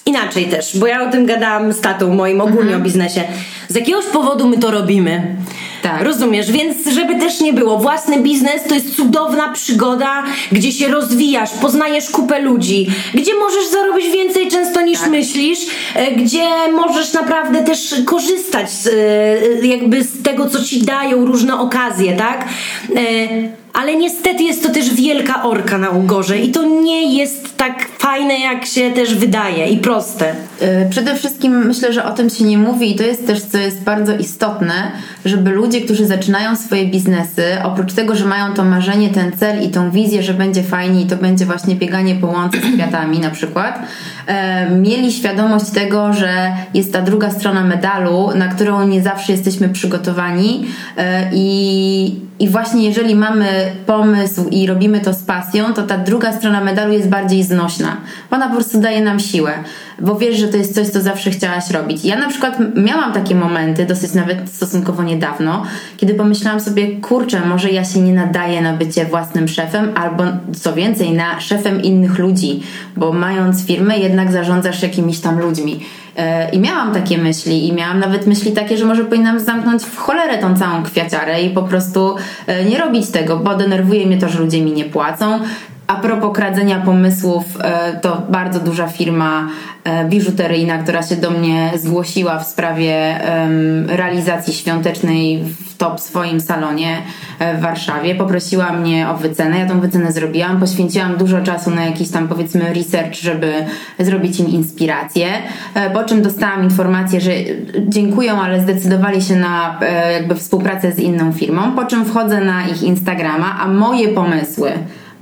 inaczej 0.06 0.44
też, 0.44 0.78
bo 0.78 0.86
ja 0.86 1.08
o 1.08 1.12
tym 1.12 1.26
gadałam 1.26 1.72
z 1.72 1.80
tatą 1.80 2.14
moim 2.14 2.40
ogólnie 2.40 2.60
mhm. 2.60 2.80
o 2.80 2.84
biznesie. 2.84 3.24
Z 3.68 3.74
jakiegoś 3.74 4.04
powodu 4.04 4.48
my 4.48 4.58
to 4.58 4.70
robimy. 4.70 5.36
Tak. 5.82 6.02
Rozumiesz? 6.02 6.52
Więc 6.52 6.76
żeby 6.94 7.18
też 7.18 7.40
nie 7.40 7.52
było, 7.52 7.78
własny 7.78 8.20
biznes 8.20 8.62
to 8.68 8.74
jest 8.74 8.96
cudowna 8.96 9.52
przygoda, 9.52 10.22
gdzie 10.52 10.72
się 10.72 10.88
rozwijasz, 10.88 11.50
poznajesz 11.50 12.10
kupę 12.10 12.40
ludzi, 12.40 12.86
gdzie 13.14 13.34
możesz 13.34 13.66
zarobić 13.66 14.06
więcej 14.12 14.48
często 14.48 14.80
niż 14.80 15.00
tak. 15.00 15.10
myślisz, 15.10 15.58
e, 15.94 16.12
gdzie 16.12 16.48
możesz 16.72 17.12
naprawdę 17.12 17.64
też 17.64 17.94
korzystać 18.04 18.70
z, 18.70 18.86
e, 18.86 19.66
jakby 19.66 20.04
z 20.04 20.22
tego, 20.22 20.50
co 20.50 20.64
ci 20.64 20.82
dają 20.82 21.24
różne 21.24 21.60
okazje, 21.60 22.16
tak? 22.16 22.48
Ale 23.80 23.96
niestety 23.96 24.42
jest 24.42 24.62
to 24.62 24.72
też 24.72 24.94
wielka 24.94 25.42
orka 25.42 25.78
na 25.78 25.90
ugorze 25.90 26.38
i 26.38 26.52
to 26.52 26.62
nie 26.62 27.18
jest 27.18 27.56
tak 27.56 27.88
fajne, 27.98 28.38
jak 28.38 28.66
się 28.66 28.90
też 28.90 29.14
wydaje 29.14 29.68
i 29.68 29.76
proste. 29.76 30.34
Y, 30.62 30.90
przede 30.90 31.14
wszystkim 31.14 31.66
myślę, 31.66 31.92
że 31.92 32.04
o 32.04 32.12
tym 32.12 32.30
się 32.30 32.44
nie 32.44 32.58
mówi 32.58 32.92
i 32.92 32.96
to 32.96 33.02
jest 33.02 33.26
też, 33.26 33.42
co 33.42 33.58
jest 33.58 33.82
bardzo 33.82 34.16
istotne, 34.16 34.92
żeby 35.24 35.50
ludzie, 35.50 35.80
którzy 35.80 36.06
zaczynają 36.06 36.56
swoje 36.56 36.86
biznesy, 36.86 37.44
oprócz 37.64 37.92
tego, 37.92 38.14
że 38.16 38.24
mają 38.24 38.54
to 38.54 38.64
marzenie, 38.64 39.08
ten 39.08 39.32
cel 39.32 39.62
i 39.62 39.68
tą 39.68 39.90
wizję, 39.90 40.22
że 40.22 40.34
będzie 40.34 40.62
fajnie 40.62 41.00
i 41.02 41.06
to 41.06 41.16
będzie 41.16 41.46
właśnie 41.46 41.74
bieganie 41.74 42.14
po 42.14 42.26
łące 42.26 42.58
z 42.58 42.74
kwiatami 42.74 43.18
na 43.18 43.30
przykład, 43.30 43.78
e, 44.26 44.70
mieli 44.70 45.12
świadomość 45.12 45.70
tego, 45.70 46.12
że 46.12 46.52
jest 46.74 46.92
ta 46.92 47.02
druga 47.02 47.30
strona 47.30 47.64
medalu, 47.64 48.30
na 48.34 48.48
którą 48.48 48.88
nie 48.88 49.02
zawsze 49.02 49.32
jesteśmy 49.32 49.68
przygotowani 49.68 50.66
e, 50.96 51.30
i, 51.32 52.14
i 52.38 52.48
właśnie 52.48 52.84
jeżeli 52.84 53.14
mamy 53.14 53.65
pomysł 53.86 54.48
i 54.48 54.66
robimy 54.66 55.00
to 55.00 55.12
z 55.12 55.22
pasją, 55.22 55.74
to 55.74 55.82
ta 55.82 55.98
druga 55.98 56.32
strona 56.32 56.60
medalu 56.60 56.92
jest 56.92 57.08
bardziej 57.08 57.42
znośna. 57.42 57.96
Ona 58.30 58.48
po 58.48 58.54
prostu 58.54 58.80
daje 58.80 59.00
nam 59.00 59.20
siłę, 59.20 59.52
bo 60.00 60.18
wiesz, 60.18 60.36
że 60.36 60.48
to 60.48 60.56
jest 60.56 60.74
coś, 60.74 60.88
co 60.88 61.00
zawsze 61.00 61.30
chciałaś 61.30 61.70
robić. 61.70 62.04
Ja 62.04 62.18
na 62.18 62.28
przykład 62.28 62.58
miałam 62.76 63.12
takie 63.12 63.34
momenty, 63.34 63.86
dosyć 63.86 64.14
nawet 64.14 64.50
stosunkowo 64.50 65.02
niedawno, 65.02 65.62
kiedy 65.96 66.14
pomyślałam 66.14 66.60
sobie, 66.60 67.00
kurczę, 67.00 67.40
może 67.40 67.70
ja 67.70 67.84
się 67.84 68.00
nie 68.00 68.12
nadaję 68.12 68.62
na 68.62 68.72
bycie 68.72 69.04
własnym 69.04 69.48
szefem, 69.48 69.90
albo 69.94 70.24
co 70.60 70.72
więcej, 70.72 71.12
na 71.12 71.40
szefem 71.40 71.82
innych 71.82 72.18
ludzi, 72.18 72.62
bo 72.96 73.12
mając 73.12 73.66
firmę, 73.66 73.98
jednak 73.98 74.32
zarządzasz 74.32 74.82
jakimiś 74.82 75.20
tam 75.20 75.40
ludźmi. 75.40 75.80
E, 76.16 76.50
I 76.50 76.58
miałam 76.58 76.94
takie 76.94 77.18
myśli 77.18 77.68
i 77.68 77.72
miałam 77.72 78.00
nawet 78.00 78.26
myśli 78.26 78.52
takie, 78.52 78.76
że 78.76 78.84
może 78.84 79.04
powinnam 79.04 79.40
zamknąć 79.40 79.82
w 79.82 79.96
cholerę 79.96 80.38
tą 80.38 80.56
całą 80.56 80.82
kwiaciarę 80.82 81.42
i 81.42 81.50
po 81.50 81.62
prostu 81.62 82.16
e, 82.46 82.64
nie 82.64 82.78
robić 82.78 83.10
tego, 83.10 83.36
bo 83.36 83.54
denerwuje 83.54 84.06
mnie 84.06 84.18
to, 84.18 84.28
że 84.28 84.38
ludzie 84.38 84.62
mi 84.62 84.72
nie 84.72 84.84
płacą. 84.84 85.40
A 85.86 85.94
propos 85.94 86.36
kradzenia 86.36 86.80
pomysłów, 86.80 87.44
e, 87.60 88.00
to 88.00 88.22
bardzo 88.30 88.60
duża 88.60 88.88
firma 88.88 89.48
biżuteryjna, 90.08 90.78
która 90.78 91.02
się 91.02 91.16
do 91.16 91.30
mnie 91.30 91.72
zgłosiła 91.76 92.38
w 92.38 92.46
sprawie 92.46 93.20
realizacji 93.86 94.54
świątecznej 94.54 95.44
w 95.44 95.76
top 95.76 96.00
swoim 96.00 96.40
salonie 96.40 96.96
w 97.58 97.60
Warszawie. 97.60 98.14
Poprosiła 98.14 98.72
mnie 98.72 99.08
o 99.08 99.16
wycenę. 99.16 99.58
Ja 99.58 99.66
tą 99.66 99.80
wycenę 99.80 100.12
zrobiłam. 100.12 100.60
Poświęciłam 100.60 101.16
dużo 101.16 101.40
czasu 101.40 101.70
na 101.70 101.84
jakiś 101.84 102.10
tam 102.10 102.28
powiedzmy 102.28 102.74
research, 102.74 103.14
żeby 103.14 103.52
zrobić 103.98 104.40
im 104.40 104.48
inspirację. 104.48 105.28
E, 105.74 105.90
po 105.90 106.04
czym 106.04 106.22
dostałam 106.22 106.64
informację, 106.64 107.20
że 107.20 107.30
dziękują, 107.88 108.40
ale 108.40 108.60
zdecydowali 108.60 109.22
się 109.22 109.36
na 109.36 109.80
e, 109.80 110.12
jakby 110.12 110.34
współpracę 110.34 110.92
z 110.92 110.98
inną 110.98 111.32
firmą. 111.32 111.72
Po 111.72 111.84
czym 111.84 112.04
wchodzę 112.04 112.40
na 112.40 112.66
ich 112.66 112.82
Instagrama, 112.82 113.56
a 113.60 113.68
moje 113.68 114.08
pomysły 114.08 114.72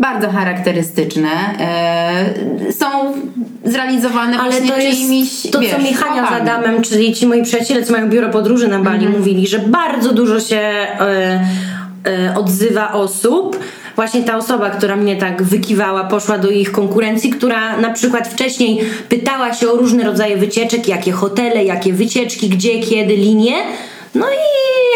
bardzo 0.05 0.31
charakterystyczne 0.31 1.31
e, 1.61 2.73
są 2.73 2.87
zrealizowane 3.65 4.39
Ale 4.39 4.51
właśnie 4.51 4.71
to 4.71 4.81
czyimiś, 4.81 5.51
to, 5.53 5.61
wiesz, 5.61 5.71
co 5.71 5.79
mi 5.79 5.95
Hania 5.95 6.29
z 6.29 6.33
Adamem, 6.33 6.83
czyli 6.83 7.15
ci 7.15 7.27
moi 7.27 7.43
przyjaciele, 7.43 7.83
co 7.83 7.93
mają 7.93 8.11
biuro 8.11 8.29
podróży 8.29 8.69
na 8.69 8.79
Bali, 8.79 9.07
-hmm. 9.07 9.19
mówili, 9.19 9.47
że 9.47 9.59
bardzo 9.59 10.13
dużo 10.13 10.41
się 10.41 10.57
e, 10.57 11.41
e, 12.07 12.35
odzywa 12.37 12.93
osób, 12.93 13.59
właśnie 13.97 14.23
ta 14.23 14.37
osoba, 14.37 14.71
która 14.71 14.97
mnie 14.97 15.17
tak 15.17 15.43
wykiwała, 15.43 16.05
poszła 16.05 16.39
do 16.39 16.51
ich 16.51 16.73
konkurencji, 16.73 17.31
która 17.31 17.77
na 17.77 17.91
przykład 17.91 18.29
wcześniej 18.29 18.81
pytała 19.09 19.55
się 19.55 19.71
o 19.71 19.77
różne 19.77 20.05
rodzaje 20.05 20.37
wycieczek, 20.37 20.89
jakie 20.89 21.13
hotele, 21.13 21.65
jakie 21.65 21.93
wycieczki, 21.93 22.49
gdzie, 22.49 22.79
kiedy, 22.79 23.17
linie. 23.17 23.55
No 24.15 24.27
i 24.27 24.41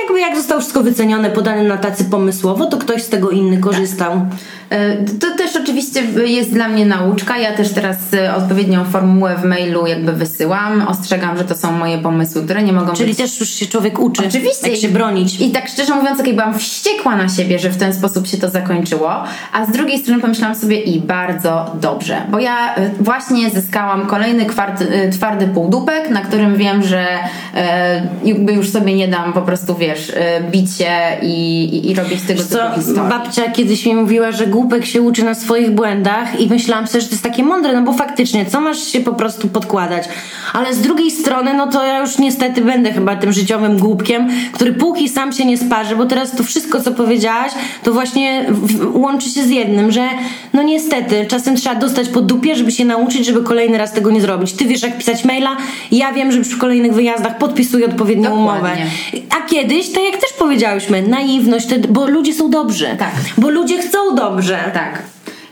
jakby 0.02 0.20
jak 0.20 0.36
zostało 0.36 0.60
wszystko 0.60 0.82
wycenione, 0.82 1.30
podane 1.30 1.62
na 1.62 1.76
tacy 1.76 2.04
pomysłowo, 2.04 2.66
to 2.66 2.76
ktoś 2.76 3.02
z 3.02 3.08
tego 3.08 3.30
inny 3.30 3.58
korzystał. 3.58 4.10
Tak. 4.12 4.38
E, 4.70 4.96
to 4.96 5.37
też 5.37 5.56
oczywiście 5.56 6.02
jest 6.26 6.52
dla 6.52 6.68
mnie 6.68 6.87
nauczka. 6.87 7.38
Ja 7.38 7.52
też 7.52 7.72
teraz 7.72 7.96
e, 8.14 8.34
odpowiednią 8.34 8.84
formułę 8.84 9.37
w 9.42 9.44
mailu 9.44 9.87
jakby 9.87 10.12
wysyłam. 10.12 10.88
Ostrzegam, 10.88 11.38
że 11.38 11.44
to 11.44 11.56
są 11.56 11.72
moje 11.72 11.98
pomysły, 11.98 12.44
które 12.44 12.62
nie 12.62 12.72
mogą 12.72 12.92
Czyli 12.92 13.08
być... 13.08 13.18
też 13.18 13.40
już 13.40 13.48
się 13.48 13.66
człowiek 13.66 13.98
uczy, 13.98 14.22
Oczywiście. 14.28 14.70
jak 14.70 14.80
się 14.80 14.88
bronić. 14.88 15.40
I 15.40 15.50
tak 15.50 15.68
szczerze 15.68 15.94
mówiąc, 15.94 16.18
jak 16.18 16.37
byłam 16.37 16.58
wściekła 16.58 17.16
na 17.16 17.28
siebie, 17.28 17.58
że 17.58 17.70
w 17.70 17.76
ten 17.76 17.94
sposób 17.94 18.26
się 18.26 18.37
to 18.37 18.48
zakończyło, 18.48 19.12
a 19.52 19.66
z 19.66 19.72
drugiej 19.72 19.98
strony 19.98 20.20
pomyślałam 20.20 20.56
sobie 20.56 20.80
i 20.80 21.00
bardzo 21.00 21.76
dobrze, 21.80 22.22
bo 22.30 22.38
ja 22.38 22.75
e, 22.75 22.90
właśnie 23.00 23.50
zyskałam 23.50 24.06
kolejny 24.06 24.46
kwart, 24.46 24.84
twardy 25.12 25.46
półdupek, 25.46 26.10
na 26.10 26.20
którym 26.20 26.56
wiem, 26.56 26.82
że 26.82 27.06
jakby 28.25 28.52
już 28.52 28.70
sobie 28.70 28.94
nie 28.94 29.08
dam 29.08 29.32
po 29.32 29.42
prostu, 29.42 29.75
wiesz, 29.75 30.12
bić 30.50 30.76
się 30.76 30.90
i, 31.22 31.64
i, 31.64 31.90
i 31.90 31.94
robić 31.94 32.22
tego 32.22 32.42
typu 32.42 32.75
historii. 32.76 33.10
Babcia 33.10 33.50
kiedyś 33.50 33.87
mi 33.87 33.94
mówiła, 33.94 34.32
że 34.32 34.46
głupek 34.58 34.86
się 34.86 35.02
uczy 35.02 35.24
na 35.24 35.34
swoich 35.34 35.70
błędach 35.70 36.40
i 36.40 36.48
myślałam 36.48 36.86
sobie, 36.86 37.00
że 37.00 37.06
to 37.06 37.12
jest 37.12 37.22
takie 37.22 37.42
mądre, 37.42 37.72
no 37.72 37.82
bo 37.82 37.92
faktycznie, 37.92 38.46
co 38.46 38.60
masz 38.60 38.78
się 38.78 39.00
po 39.00 39.12
prostu 39.12 39.48
podkładać? 39.48 40.08
Ale 40.52 40.74
z 40.74 40.80
drugiej 40.80 41.10
strony, 41.10 41.54
no 41.54 41.66
to 41.66 41.86
ja 41.86 42.00
już 42.00 42.18
niestety 42.18 42.62
będę 42.62 42.92
chyba 42.92 43.16
tym 43.16 43.32
życiowym 43.32 43.78
głupkiem, 43.78 44.28
który 44.52 44.72
póki 44.72 45.08
sam 45.08 45.32
się 45.32 45.44
nie 45.44 45.58
sparzy, 45.58 45.96
bo 45.96 46.06
teraz 46.06 46.36
to 46.36 46.44
wszystko, 46.44 46.80
co 46.80 46.92
powiedziałaś, 46.92 47.52
to 47.82 47.92
właśnie 47.92 48.46
łączy 48.94 49.30
się 49.30 49.42
z 49.42 49.50
jednym, 49.50 49.92
że 49.92 50.08
no 50.52 50.62
niestety, 50.62 51.26
czasem 51.28 51.56
trzeba 51.56 51.74
dostać 51.76 52.08
po 52.08 52.20
dupie, 52.20 52.54
żeby 52.54 52.72
się 52.72 52.84
nauczyć, 52.84 53.26
żeby 53.26 53.42
kolejny 53.42 53.78
raz 53.78 53.92
tego 53.92 54.10
nie 54.10 54.20
zrobić. 54.20 54.52
Ty 54.52 54.64
wiesz, 54.64 54.82
jak 54.82 54.98
pisać 54.98 55.24
maila, 55.24 55.56
ja 55.92 56.12
wiem, 56.12 56.32
że 56.32 56.40
przy 56.40 56.56
kolejnych 56.56 56.94
wyjazdach 56.94 57.38
podpisuję 57.38 57.86
odpowiednią 57.86 58.30
Dokładnie. 58.30 58.52
umowę. 58.52 58.76
A 59.38 59.46
kiedyś, 59.48 59.92
tak 59.92 60.04
jak 60.04 60.16
też 60.16 60.32
powiedziałyśmy, 60.38 61.02
naiwność, 61.02 61.68
bo 61.88 62.06
ludzie 62.06 62.34
są 62.34 62.50
dobrzy. 62.50 62.88
Tak. 62.98 63.12
Bo 63.38 63.50
ludzie 63.50 63.78
chcą 63.78 64.14
dobrze. 64.14 64.48
Tak. 64.55 65.02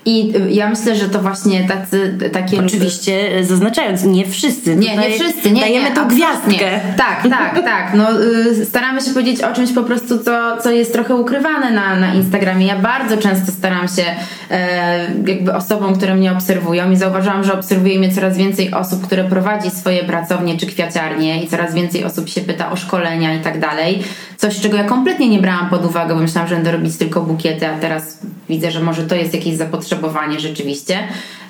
I 0.06 0.32
ja 0.48 0.68
myślę, 0.68 0.96
że 0.96 1.08
to 1.08 1.22
właśnie 1.22 1.68
tacy, 1.68 2.18
takie 2.32 2.64
Oczywiście 2.64 3.30
ludzie... 3.30 3.44
zaznaczając, 3.44 4.04
nie 4.04 4.26
wszyscy. 4.26 4.76
Nie, 4.76 4.96
nie 4.96 5.10
wszyscy. 5.10 5.50
Nie, 5.50 5.60
dajemy 5.60 5.88
nie, 5.88 5.94
tą 5.94 6.08
gwiazdkę. 6.08 6.80
Tak, 6.96 7.22
tak, 7.30 7.62
tak. 7.72 7.94
No, 7.94 8.22
y, 8.22 8.66
staramy 8.66 9.00
się 9.00 9.10
powiedzieć 9.10 9.42
o 9.42 9.52
czymś 9.52 9.72
po 9.72 9.82
prostu, 9.82 10.18
co, 10.18 10.56
co 10.62 10.70
jest 10.70 10.92
trochę 10.92 11.14
ukrywane 11.14 11.70
na, 11.70 11.96
na 11.96 12.14
Instagramie. 12.14 12.66
Ja 12.66 12.78
bardzo 12.78 13.16
często 13.16 13.52
staram 13.52 13.88
się 13.88 14.04
e, 14.50 14.98
jakby 15.26 15.54
osobom, 15.54 15.94
które 15.94 16.14
mnie 16.14 16.32
obserwują 16.32 16.90
i 16.90 16.96
zauważyłam, 16.96 17.44
że 17.44 17.52
obserwuje 17.52 17.98
mnie 17.98 18.12
coraz 18.12 18.36
więcej 18.36 18.72
osób, 18.72 19.06
które 19.06 19.24
prowadzi 19.24 19.70
swoje 19.70 20.04
pracownie 20.04 20.58
czy 20.58 20.66
kwiaciarnie 20.66 21.44
i 21.44 21.48
coraz 21.48 21.74
więcej 21.74 22.04
osób 22.04 22.28
się 22.28 22.40
pyta 22.40 22.70
o 22.70 22.76
szkolenia 22.76 23.34
i 23.34 23.40
tak 23.40 23.60
dalej. 23.60 24.02
Coś, 24.36 24.60
czego 24.60 24.76
ja 24.76 24.84
kompletnie 24.84 25.28
nie 25.28 25.38
brałam 25.38 25.70
pod 25.70 25.84
uwagę, 25.84 26.14
bo 26.14 26.20
myślałam, 26.20 26.48
że 26.48 26.54
będę 26.54 26.72
robić 26.72 26.96
tylko 26.96 27.20
bukiety, 27.20 27.68
a 27.68 27.78
teraz 27.78 28.18
widzę, 28.48 28.70
że 28.70 28.80
może 28.80 29.02
to 29.02 29.14
jest 29.14 29.34
jakieś 29.34 29.56
zapotrzebowanie 29.56 30.40
rzeczywiście. 30.40 30.98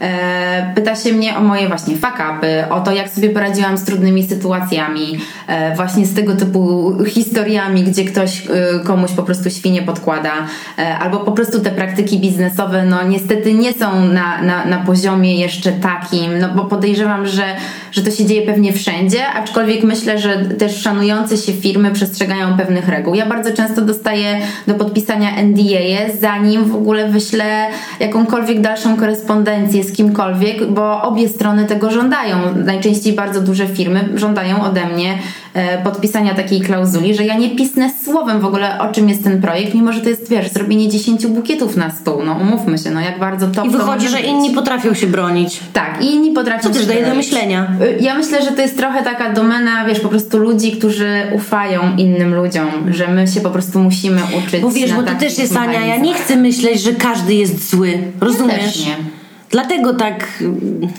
E, 0.01 0.73
pyta 0.75 0.97
się 0.97 1.13
mnie 1.13 1.37
o 1.37 1.41
moje 1.41 1.69
właśnie 1.69 1.97
fakapy, 1.97 2.65
o 2.71 2.81
to, 2.81 2.93
jak 2.93 3.09
sobie 3.09 3.31
poradziłam 3.31 3.79
z 3.79 3.85
trudnymi 3.85 4.27
sytuacjami, 4.27 5.19
e, 5.47 5.77
właśnie 5.77 6.07
z 6.07 6.15
tego 6.15 6.37
typu 6.37 6.93
historiami, 7.07 7.85
gdzie 7.85 8.05
ktoś 8.05 8.47
e, 8.47 8.81
komuś 8.85 9.11
po 9.13 9.23
prostu 9.23 9.51
świnie 9.51 9.83
podkłada, 9.83 10.33
albo 11.01 11.19
po 11.19 11.33
prostu 11.33 11.61
te 11.61 11.71
praktyki 11.71 12.19
biznesowe, 12.19 12.85
no 12.85 13.03
niestety 13.03 13.55
nie 13.55 13.73
są 13.73 14.05
na, 14.05 14.43
na, 14.43 14.65
na 14.65 14.79
poziomie 14.79 15.37
jeszcze 15.41 15.73
takim, 15.73 16.39
no 16.39 16.49
bo 16.49 16.65
podejrzewam, 16.65 17.27
że, 17.27 17.45
że 17.93 18.03
to 18.03 18.11
się 18.11 18.27
dzieje 18.27 18.47
pewnie 18.47 18.73
wszędzie, 18.73 19.27
aczkolwiek 19.27 19.85
myślę, 19.85 20.19
że 20.19 20.37
też 20.37 20.83
szanujące 20.83 21.37
się 21.37 21.53
firmy 21.53 21.91
przestrzegają 21.91 22.57
pewnych 22.57 22.89
reguł. 22.89 23.15
Ja 23.15 23.27
bardzo 23.27 23.53
często 23.53 23.83
dostaję 23.83 24.41
do 24.67 24.75
podpisania 24.75 25.43
NDA, 25.43 26.19
zanim 26.21 26.65
w 26.65 26.75
ogóle 26.75 26.86
ogóle 26.87 27.09
wyślę 27.09 27.67
jakąkolwiek 28.01 28.61
dalszą 28.61 28.97
korespondencję 28.97 29.85
z 29.85 29.93
kimkolwiek, 29.93 30.67
bo 30.71 31.03
obie 31.03 31.29
strony 31.29 31.65
tego 31.65 31.91
żądają. 31.91 32.37
Najczęściej 32.65 33.13
bardzo 33.13 33.41
duże 33.41 33.67
firmy 33.67 34.09
żądają 34.15 34.65
ode 34.65 34.87
mnie 34.87 35.19
e, 35.55 35.83
podpisania 35.83 36.35
takiej 36.35 36.61
klauzuli, 36.61 37.15
że 37.15 37.25
ja 37.25 37.37
nie 37.39 37.51
pisnę 37.51 37.91
słowem 38.05 38.41
w 38.41 38.45
ogóle 38.45 38.81
o 38.81 38.93
czym 38.93 39.09
jest 39.09 39.25
ten 39.25 39.43
projekt, 39.43 39.75
mimo 39.75 39.93
że 39.93 40.01
to 40.01 40.09
jest, 40.09 40.31
wiesz, 40.31 40.49
zrobienie 40.49 40.89
10 40.89 41.27
bukietów 41.27 41.77
na 41.77 41.91
stół. 41.91 42.23
No 42.25 42.33
umówmy 42.41 42.79
się, 42.79 42.91
no 42.91 43.01
jak 43.01 43.19
bardzo 43.19 43.47
to 43.47 43.65
I 43.65 43.71
wychodzi, 43.71 44.09
że 44.09 44.21
inni 44.21 44.51
potrafią 44.51 44.95
się 44.95 45.07
bronić. 45.07 45.61
Tak, 45.73 46.03
i 46.03 46.15
inni 46.15 46.31
potrafią 46.31 46.63
Co 46.63 46.71
też 46.75 46.83
się 46.83 46.89
daje 46.89 47.07
do 47.07 47.15
myślenia. 47.15 47.67
Y, 47.83 47.99
Ja 48.01 48.15
myślę, 48.15 48.43
że 48.43 48.51
to 48.51 48.63
jest 48.63 48.77
trochę 48.79 49.03
taka 49.03 49.33
domena, 49.33 49.85
wiesz, 49.85 50.01
po 50.01 50.09
prostu 50.09 50.39
ludzi, 50.39 50.73
którzy 50.73 51.23
ufają 51.33 51.81
innym 51.97 52.35
ludziom, 52.35 52.69
że 52.91 53.09
my 53.09 53.27
się 53.29 53.41
po 53.41 53.51
prostu 53.51 53.79
musimy 53.79 54.21
uczyć. 54.39 54.61
Bo 54.63 54.71
wiesz, 54.71 54.93
bo 54.93 55.03
to 55.03 55.15
też 55.15 55.39
jest 55.39 55.57
Ania, 55.57 55.87
ja 55.87 55.97
nie 55.97 56.15
chcę 56.15 56.37
myśleć, 56.37 56.76
że 56.83 56.93
każdy 56.93 57.35
jest 57.35 57.71
zły. 57.71 57.99
Rozumiesz? 58.21 58.87
nie. 58.87 58.97
Dlatego 59.51 59.95
tak. 59.95 60.43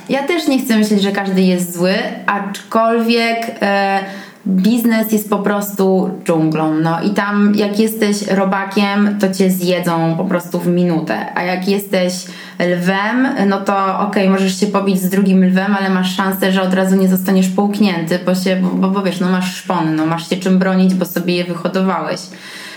Ja 0.10 0.24
też 0.24 0.48
nie 0.48 0.60
chcę 0.60 0.78
myśleć, 0.78 1.02
że 1.02 1.12
każdy 1.12 1.42
jest 1.42 1.78
zły, 1.78 1.94
aczkolwiek 2.26 3.38
e, 3.62 4.00
biznes 4.48 5.12
jest 5.12 5.30
po 5.30 5.40
prostu 5.40 6.10
dżunglą. 6.26 6.74
No 6.74 7.02
i 7.02 7.10
tam 7.10 7.56
jak 7.56 7.80
jesteś 7.80 8.28
robakiem, 8.28 9.18
to 9.20 9.34
cię 9.34 9.52
zjedzą 9.52 10.16
po 10.18 10.26
prostu 10.26 10.60
w 10.60 10.68
minutę. 10.68 11.26
A 11.36 11.44
jak 11.44 11.68
jesteś 11.68 12.14
lwem, 12.60 13.28
no 13.48 13.62
to 13.62 14.00
okej, 14.00 14.30
możesz 14.30 14.60
się 14.60 14.68
pobić 14.68 15.02
z 15.02 15.10
drugim 15.10 15.46
lwem, 15.46 15.76
ale 15.80 15.90
masz 15.90 16.16
szansę, 16.16 16.52
że 16.52 16.62
od 16.62 16.74
razu 16.74 16.96
nie 16.96 17.08
zostaniesz 17.08 17.48
połknięty, 17.48 18.20
bo 18.26 18.36
się, 18.36 18.56
bo, 18.56 18.70
bo, 18.70 18.88
bo 18.90 19.04
wiesz, 19.04 19.20
no 19.20 19.30
masz 19.30 19.56
szpony, 19.56 19.92
no 19.92 20.06
masz 20.06 20.30
się 20.30 20.38
czym 20.38 20.60
bronić, 20.60 20.94
bo 20.94 21.06
sobie 21.06 21.36
je 21.36 21.44
wyhodowałeś. 21.44 22.20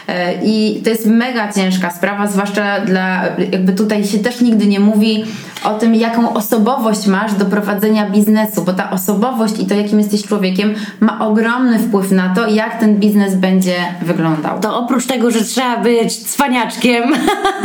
E, 0.08 0.34
I 0.44 0.80
to 0.84 0.90
jest 0.90 1.06
mega 1.06 1.52
ciężka 1.52 1.90
sprawa, 1.90 2.26
zwłaszcza 2.26 2.80
dla, 2.80 3.22
jakby 3.52 3.72
tutaj 3.72 4.04
się 4.04 4.18
też 4.18 4.40
nigdy 4.40 4.66
nie 4.66 4.80
mówi 4.80 5.24
o 5.64 5.74
tym, 5.74 5.94
jaką 5.94 6.34
osobowość 6.34 7.06
masz 7.06 7.34
do 7.34 7.44
prowadzenia 7.44 8.10
biznesu, 8.10 8.62
bo 8.62 8.72
ta 8.72 8.90
osobowość 8.90 9.58
i 9.60 9.66
to, 9.66 9.74
jakim 9.74 9.98
jesteś 9.98 10.22
człowiekiem, 10.22 10.74
ma 11.00 11.26
ogromny 11.26 11.78
wpływ 11.78 12.10
na 12.10 12.34
to, 12.34 12.48
jak 12.48 12.80
ten 12.80 12.96
biznes 12.96 13.34
będzie 13.34 13.74
wyglądał. 14.02 14.60
To 14.60 14.78
oprócz 14.78 15.06
tego, 15.06 15.30
że 15.30 15.44
trzeba 15.44 15.76
być 15.76 16.16
cwaniaczkiem 16.16 17.04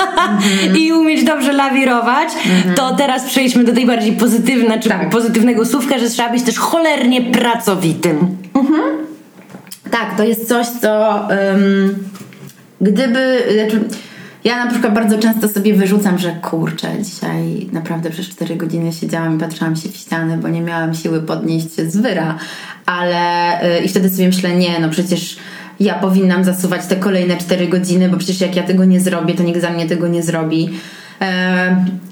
i 0.80 0.94
umieć 0.94 1.24
dobrze 1.24 1.54
lawirować, 1.54 2.30
to 2.76 2.96
teraz 2.96 3.24
przejdźmy 3.24 3.64
do 3.64 3.74
tej 3.74 3.86
bardziej 3.86 4.14
pozytywnej, 4.14 4.80
czy 4.80 4.90
Tak. 4.90 5.10
pozytywnego 5.10 5.66
słówka, 5.66 5.98
że 5.98 6.10
trzeba 6.10 6.30
być 6.30 6.44
też 6.44 6.60
cholernie 6.60 7.22
pracowitym. 7.22 8.38
Tak, 9.92 10.18
to 10.18 10.24
jest 10.24 10.48
coś, 10.48 10.68
co 10.68 11.20
ym, 11.54 12.10
gdyby. 12.82 13.44
Znaczy, 13.54 13.80
ja 14.44 14.66
na 14.66 14.72
przykład 14.72 14.94
bardzo 14.94 15.20
często 15.20 15.48
sobie 15.48 15.74
wyrzucam, 15.74 16.18
że 16.18 16.32
kurczę, 16.32 16.88
dzisiaj 17.04 17.70
naprawdę 17.72 18.10
przez 18.10 18.30
4 18.30 18.56
godziny 18.56 18.94
siedziałam 18.94 19.36
i 19.36 19.40
patrzyłam 19.40 19.76
się 19.76 19.90
w 19.90 19.96
ścianę, 19.96 20.38
bo 20.38 20.48
nie 20.50 20.62
miałam 20.62 20.94
siły 20.94 21.22
podnieść 21.22 21.76
się 21.76 21.90
z 21.90 21.98
wyra, 21.98 22.38
ale 22.86 23.62
y, 23.80 23.84
i 23.84 23.90
wtedy 23.90 24.10
sobie 24.10 24.28
myślę, 24.28 24.56
nie, 24.56 24.80
no 24.80 24.90
przecież 24.90 25.38
ja 25.80 25.94
powinnam 25.94 26.44
zasuwać 26.44 26.86
te 26.86 26.96
kolejne 26.96 27.38
4 27.38 27.68
godziny, 27.68 28.10
bo 28.10 28.18
przecież 28.18 28.42
jak 28.42 28.56
ja 28.56 28.64
tego 28.64 28.86
nie 28.86 29.00
zrobię, 29.00 29.34
to 29.34 29.44
nikt 29.44 29.62
za 29.62 29.70
mnie 29.70 29.86
tego 29.88 30.08
nie 30.08 30.24
zrobi. 30.24 30.70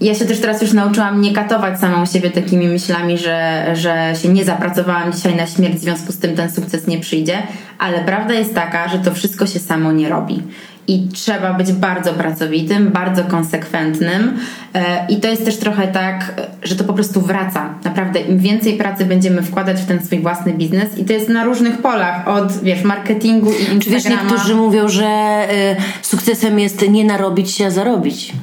Ja 0.01 0.15
się 0.15 0.25
też 0.25 0.39
teraz 0.39 0.61
już 0.61 0.73
nauczyłam 0.73 1.21
nie 1.21 1.33
katować 1.33 1.79
samą 1.79 2.05
siebie 2.05 2.31
takimi 2.31 2.67
myślami, 2.67 3.17
że, 3.17 3.65
że 3.73 4.13
się 4.21 4.29
nie 4.29 4.45
zapracowałam 4.45 5.13
dzisiaj 5.13 5.35
na 5.35 5.47
śmierć, 5.47 5.75
w 5.75 5.79
związku 5.79 6.11
z 6.11 6.19
tym 6.19 6.35
ten 6.35 6.51
sukces 6.51 6.87
nie 6.87 6.99
przyjdzie, 6.99 7.37
ale 7.79 7.99
prawda 7.99 8.33
jest 8.33 8.55
taka, 8.55 8.87
że 8.87 8.99
to 8.99 9.13
wszystko 9.13 9.45
się 9.45 9.59
samo 9.59 9.91
nie 9.91 10.09
robi. 10.09 10.43
I 10.87 11.07
trzeba 11.13 11.53
być 11.53 11.71
bardzo 11.71 12.13
pracowitym, 12.13 12.89
bardzo 12.89 13.23
konsekwentnym. 13.23 14.37
E, 14.73 15.05
I 15.09 15.19
to 15.19 15.27
jest 15.27 15.45
też 15.45 15.57
trochę 15.57 15.87
tak, 15.87 16.41
że 16.63 16.75
to 16.75 16.83
po 16.83 16.93
prostu 16.93 17.21
wraca. 17.21 17.69
Naprawdę, 17.83 18.19
im 18.19 18.39
więcej 18.39 18.77
pracy 18.77 19.05
będziemy 19.05 19.41
wkładać 19.41 19.81
w 19.81 19.85
ten 19.85 20.05
swój 20.05 20.19
własny 20.19 20.53
biznes, 20.53 20.97
i 20.97 21.05
to 21.05 21.13
jest 21.13 21.29
na 21.29 21.43
różnych 21.43 21.77
polach, 21.77 22.27
od 22.27 22.63
wiesz, 22.63 22.83
marketingu 22.83 23.51
i 23.51 23.73
Instagrama. 23.73 23.81
Czy 23.81 23.89
wiesz, 23.89 24.05
niektórzy 24.05 24.55
mówią, 24.55 24.89
że 24.89 25.07
y, 25.51 25.75
sukcesem 26.01 26.59
jest 26.59 26.89
nie 26.89 27.05
narobić 27.05 27.51
się, 27.51 27.65
a 27.65 27.69
zarobić. 27.69 28.33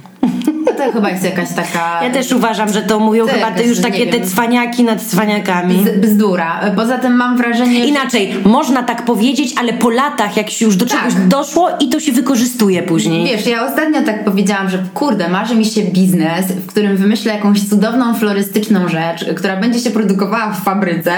To 0.86 0.92
chyba 0.92 1.10
jest 1.10 1.24
jakaś 1.24 1.48
taka. 1.56 2.04
Ja 2.04 2.10
też 2.10 2.32
uważam, 2.32 2.72
że 2.72 2.82
to 2.82 3.00
mówią 3.00 3.26
chyba 3.26 3.50
te 3.50 3.64
już 3.64 3.80
takie 3.80 4.06
te 4.06 4.20
cwaniaki 4.20 4.84
nad 4.84 5.02
cwaniakami. 5.02 5.84
bzdura. 5.96 6.60
Poza 6.76 6.98
tym 6.98 7.16
mam 7.16 7.36
wrażenie, 7.36 7.80
że 7.80 7.86
Inaczej, 7.86 8.34
można 8.44 8.82
tak 8.82 9.04
powiedzieć, 9.04 9.54
ale 9.60 9.72
po 9.72 9.90
latach, 9.90 10.36
jak 10.36 10.50
się 10.50 10.64
już 10.64 10.76
do 10.76 10.86
Tak. 10.86 10.98
czegoś 10.98 11.14
doszło 11.28 11.68
i 11.80 11.88
to 11.88 12.00
się 12.00 12.12
wykorzystuje 12.12 12.82
później. 12.82 13.26
Wiesz, 13.26 13.46
ja 13.46 13.66
ostatnio 13.66 14.02
tak 14.02 14.24
powiedziałam, 14.24 14.70
że 14.70 14.78
kurde, 14.94 15.28
marzy 15.28 15.54
mi 15.56 15.64
się 15.64 15.82
biznes, 15.82 16.46
w 16.46 16.66
którym 16.66 16.96
wymyślę 16.96 17.34
jakąś 17.34 17.68
cudowną 17.68 18.14
florystyczną 18.14 18.88
rzecz, 18.88 19.24
która 19.36 19.56
będzie 19.56 19.78
się 19.80 19.90
produkowała 19.90 20.50
w 20.52 20.64
fabryce 20.64 21.12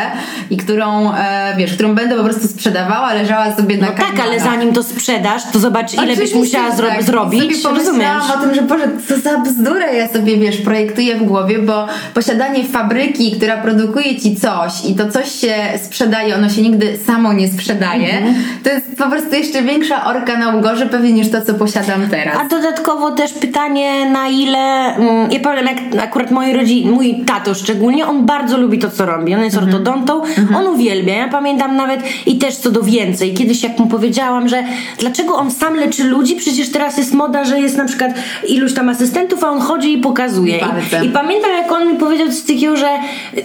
i 0.51 0.57
którą, 0.57 1.13
e, 1.15 1.55
wiesz, 1.59 1.75
którą 1.75 1.95
będę 1.95 2.17
po 2.17 2.25
prostu 2.25 2.49
sprzedawała, 2.49 3.13
leżała 3.15 3.57
sobie 3.57 3.77
na 3.77 3.87
No 3.87 3.93
tak, 3.93 4.21
ale 4.27 4.41
zanim 4.41 4.73
to 4.73 4.83
sprzedasz, 4.83 5.43
to 5.53 5.59
zobacz, 5.59 5.95
ile 5.95 6.17
byś 6.17 6.35
musiała 6.35 6.71
tak. 6.71 7.03
Zrobić. 7.03 7.41
Sobie 7.43 7.55
pomyślałam 7.63 7.79
Rozumiesz? 7.79 8.37
o 8.37 8.41
tym, 8.41 8.55
że 8.55 8.63
Boże, 8.63 8.89
co 9.09 9.19
za 9.21 9.39
bzdurę 9.55 9.95
ja 9.95 10.09
sobie, 10.09 10.37
wiesz, 10.37 10.57
projektuję 10.57 11.17
w 11.17 11.23
głowie, 11.23 11.59
bo 11.59 11.87
posiadanie 12.15 12.65
fabryki, 12.65 13.33
która 13.33 13.57
produkuje 13.57 14.21
ci 14.21 14.37
coś 14.37 14.73
i 14.91 14.95
to 14.95 15.11
coś 15.11 15.33
się 15.33 15.55
sprzedaje, 15.83 16.35
ono 16.37 16.49
się 16.49 16.63
nigdy 16.63 16.99
samo 17.07 17.33
nie 17.33 17.49
sprzedaje, 17.49 18.13
Mhm. 18.17 18.35
to 18.65 18.71
jest 18.71 18.97
po 18.99 19.11
prostu 19.11 19.35
jeszcze 19.35 19.63
większa 19.63 20.05
orka 20.05 20.39
na 20.39 20.57
ugorze 20.57 20.87
pewnie 20.87 21.13
niż 21.13 21.31
to, 21.31 21.43
co 21.43 21.55
posiadam 21.55 22.09
teraz. 22.11 22.37
A 22.41 22.49
dodatkowo 22.49 23.11
też 23.11 23.33
pytanie, 23.33 24.11
na 24.11 24.29
ile. 24.29 24.59
Mm, 24.59 25.31
ja 25.33 25.41
powiem, 25.41 25.67
jak 25.67 26.03
akurat 26.05 26.31
moi 26.31 26.53
rodzi, 26.53 26.87
mój 26.87 27.25
tato 27.27 27.55
szczególnie, 27.55 28.07
on 28.07 28.27
bardzo 28.27 28.59
lubi 28.59 28.79
to, 28.79 28.91
co 28.91 29.07
robi. 29.07 29.35
On 29.35 29.45
jest 29.45 29.57
Mhm. 29.57 29.75
ortodontą, 29.75 30.23
on 30.57 30.67
uwielbia. 30.67 31.15
Ja 31.15 31.29
pamiętam 31.29 31.77
nawet 31.77 32.01
i 32.27 32.39
też 32.39 32.57
co 32.57 32.71
do 32.71 32.83
więcej. 32.83 33.35
Kiedyś, 33.35 33.63
jak 33.63 33.79
mu 33.79 33.87
powiedziałam, 33.87 34.49
że 34.49 34.65
dlaczego 34.99 35.35
on 35.35 35.51
sam 35.51 35.75
leczy 35.75 36.05
ludzi, 36.05 36.37
przecież 36.37 36.71
teraz 36.73 36.99
jest 36.99 37.15
moda, 37.15 37.45
że 37.45 37.61
jest 37.61 37.77
na 37.77 37.85
przykład 37.85 38.11
iluś 38.49 38.75
tam 38.75 38.89
asystentów, 38.89 39.42
on 39.51 39.61
chodzi 39.61 39.93
i 39.93 39.99
pokazuje. 39.99 40.59
I, 41.03 41.07
I 41.07 41.09
pamiętam, 41.09 41.51
jak 41.53 41.73
on 41.73 41.89
mi 41.93 41.99
powiedział 41.99 42.29
coś 42.29 42.41
takiego, 42.43 42.77
że 42.77 42.89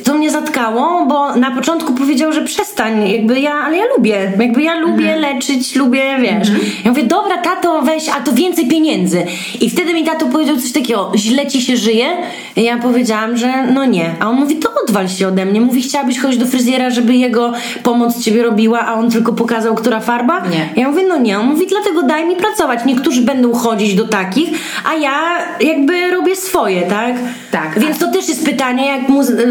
to 0.04 0.14
mnie 0.14 0.32
zatkało, 0.32 1.06
bo 1.06 1.36
na 1.36 1.52
początku 1.52 1.94
powiedział, 1.94 2.32
że 2.34 2.42
przestań, 2.42 3.10
jakby 3.10 3.40
ja, 3.40 3.54
ale 3.54 3.78
ja 3.78 3.84
lubię, 3.98 4.32
jakby 4.40 4.62
ja 4.64 4.76
lubię 4.80 5.14
Mhm. 5.16 5.22
leczyć, 5.22 5.76
lubię, 5.76 6.04
wiesz. 6.22 6.48
Ja 6.86 6.92
mówię, 6.92 7.04
dobra, 7.04 7.38
tato, 7.38 7.82
weź, 7.82 8.10
a 8.10 8.22
to 8.22 8.34
więcej 8.34 8.68
pieniędzy. 8.68 9.26
I 9.62 9.70
wtedy 9.70 9.94
mi 9.94 10.04
tato 10.04 10.26
powiedział 10.26 10.58
coś 10.58 10.72
takiego, 10.72 11.12
źle 11.16 11.48
ci 11.48 11.62
się 11.62 11.78
żyje? 11.78 12.08
I 12.56 12.64
ja 12.64 12.78
powiedziałam, 12.78 13.38
że 13.38 13.68
no 13.74 13.86
nie. 13.86 14.16
A 14.20 14.30
on 14.30 14.36
mówi, 14.36 14.56
to 14.56 14.70
odwal 14.84 15.10
się 15.10 15.28
ode 15.28 15.46
mnie. 15.46 15.62
Mówi, 15.62 15.82
chciałabyś 15.82 16.20
chodzić 16.20 16.40
do 16.40 16.46
fryzjera, 16.46 16.90
żeby 16.90 17.16
jego 17.16 17.54
pomoc 17.84 18.24
ciebie 18.24 18.44
robiła, 18.44 18.80
a 18.80 18.94
on 18.94 19.12
tylko 19.12 19.34
pokazał, 19.34 19.76
która 19.76 20.00
farba? 20.00 20.40
Nie. 20.50 20.70
Ja 20.82 20.90
mówię, 20.90 21.04
no 21.08 21.18
nie. 21.18 21.40
On 21.40 21.46
mówi, 21.46 21.68
dlatego 21.68 22.04
daj 22.04 22.26
mi 22.28 22.36
pracować. 22.36 22.80
Niektórzy 22.86 23.22
będą 23.22 23.54
chodzić 23.54 23.96
do 23.96 24.08
takich, 24.08 24.50
a 24.92 24.96
ja 24.96 25.12
jakby 25.60 25.87
robię 26.12 26.36
swoje, 26.36 26.82
tak? 26.82 27.16
Tak. 27.52 27.80
Więc 27.80 28.00
to 28.00 28.12
też 28.12 28.30
jest 28.30 28.46
pytanie, 28.46 28.88
jak 28.88 29.02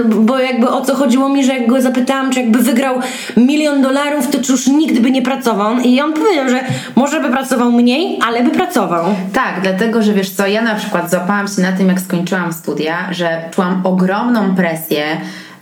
bo 0.09 0.39
jakby 0.39 0.69
o 0.69 0.81
co 0.81 0.95
chodziło 0.95 1.29
mi, 1.29 1.45
że 1.45 1.53
jak 1.53 1.67
go 1.67 1.81
zapytałam, 1.81 2.31
czy 2.31 2.41
jakby 2.41 2.59
wygrał 2.59 3.01
milion 3.37 3.83
dolarów, 3.83 4.31
to 4.31 4.43
czy 4.43 4.53
już 4.53 4.67
nigdy 4.67 5.01
by 5.01 5.11
nie 5.11 5.23
pracował. 5.23 5.79
I 5.79 6.01
on 6.01 6.13
powiedział, 6.13 6.49
że 6.49 6.61
może 6.97 7.21
by 7.21 7.29
pracował 7.29 7.73
mniej, 7.73 8.19
ale 8.27 8.43
by 8.43 8.51
pracował. 8.51 9.05
Tak, 9.33 9.61
dlatego, 9.63 10.03
że 10.03 10.13
wiesz 10.13 10.31
co, 10.31 10.47
ja 10.47 10.63
na 10.63 10.75
przykład 10.75 11.11
złapałam 11.11 11.49
się 11.49 11.63
na 11.63 11.73
tym, 11.73 11.89
jak 11.89 12.01
skończyłam 12.01 12.53
studia, 12.53 13.09
że 13.11 13.43
czułam 13.51 13.81
ogromną 13.85 14.57
presję. 14.57 15.05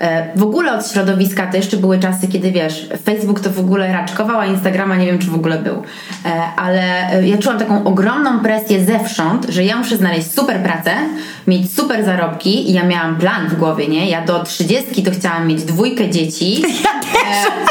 E, 0.05 0.27
W 0.37 0.43
ogóle 0.43 0.73
od 0.79 0.91
środowiska 0.93 1.47
to 1.47 1.57
jeszcze 1.57 1.77
były 1.77 1.99
czasy, 1.99 2.29
kiedy 2.29 2.51
wiesz, 2.53 2.89
Facebook 3.05 3.41
to 3.41 3.51
w 3.51 3.59
ogóle 3.61 3.93
raczkował, 3.93 4.39
a 4.41 4.47
Instagrama 4.47 4.97
nie 4.97 5.07
wiem, 5.07 5.19
czy 5.19 5.27
w 5.31 5.35
ogóle 5.35 5.59
był. 5.59 5.83
E, 6.27 6.43
Ale 6.57 6.83
e, 7.13 7.29
ja 7.29 7.39
czułam 7.39 7.59
taką 7.59 7.85
ogromną 7.85 8.41
presję 8.41 8.85
zewsząd, 8.85 9.47
że 9.49 9.65
ja 9.65 9.77
muszę 9.77 9.97
znaleźć 9.97 10.33
super 10.35 10.59
pracę, 10.63 10.91
mieć 11.47 11.75
super 11.77 12.05
zarobki 12.05 12.71
i 12.71 12.73
ja 12.73 12.85
miałam 12.85 13.17
plan 13.17 13.49
w 13.49 13.55
głowie, 13.59 13.89
nie? 13.89 14.11
Ja 14.11 14.23
do 14.25 14.43
trzydziestki 14.45 15.03
to 15.03 15.11
chciałam 15.11 15.47
mieć 15.47 15.63
dwójkę 15.63 16.11
dzieci. 16.11 16.63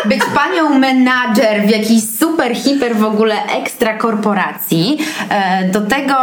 E, 0.05 0.09
być 0.09 0.19
panią 0.35 0.79
menadżer 0.79 1.61
w 1.67 1.69
jakiejś 1.69 2.03
super, 2.19 2.55
hiper 2.55 2.95
w 2.95 3.03
ogóle 3.03 3.35
ekstra 3.45 3.97
korporacji. 3.97 4.97
Do 5.73 5.81
tego, 5.81 6.13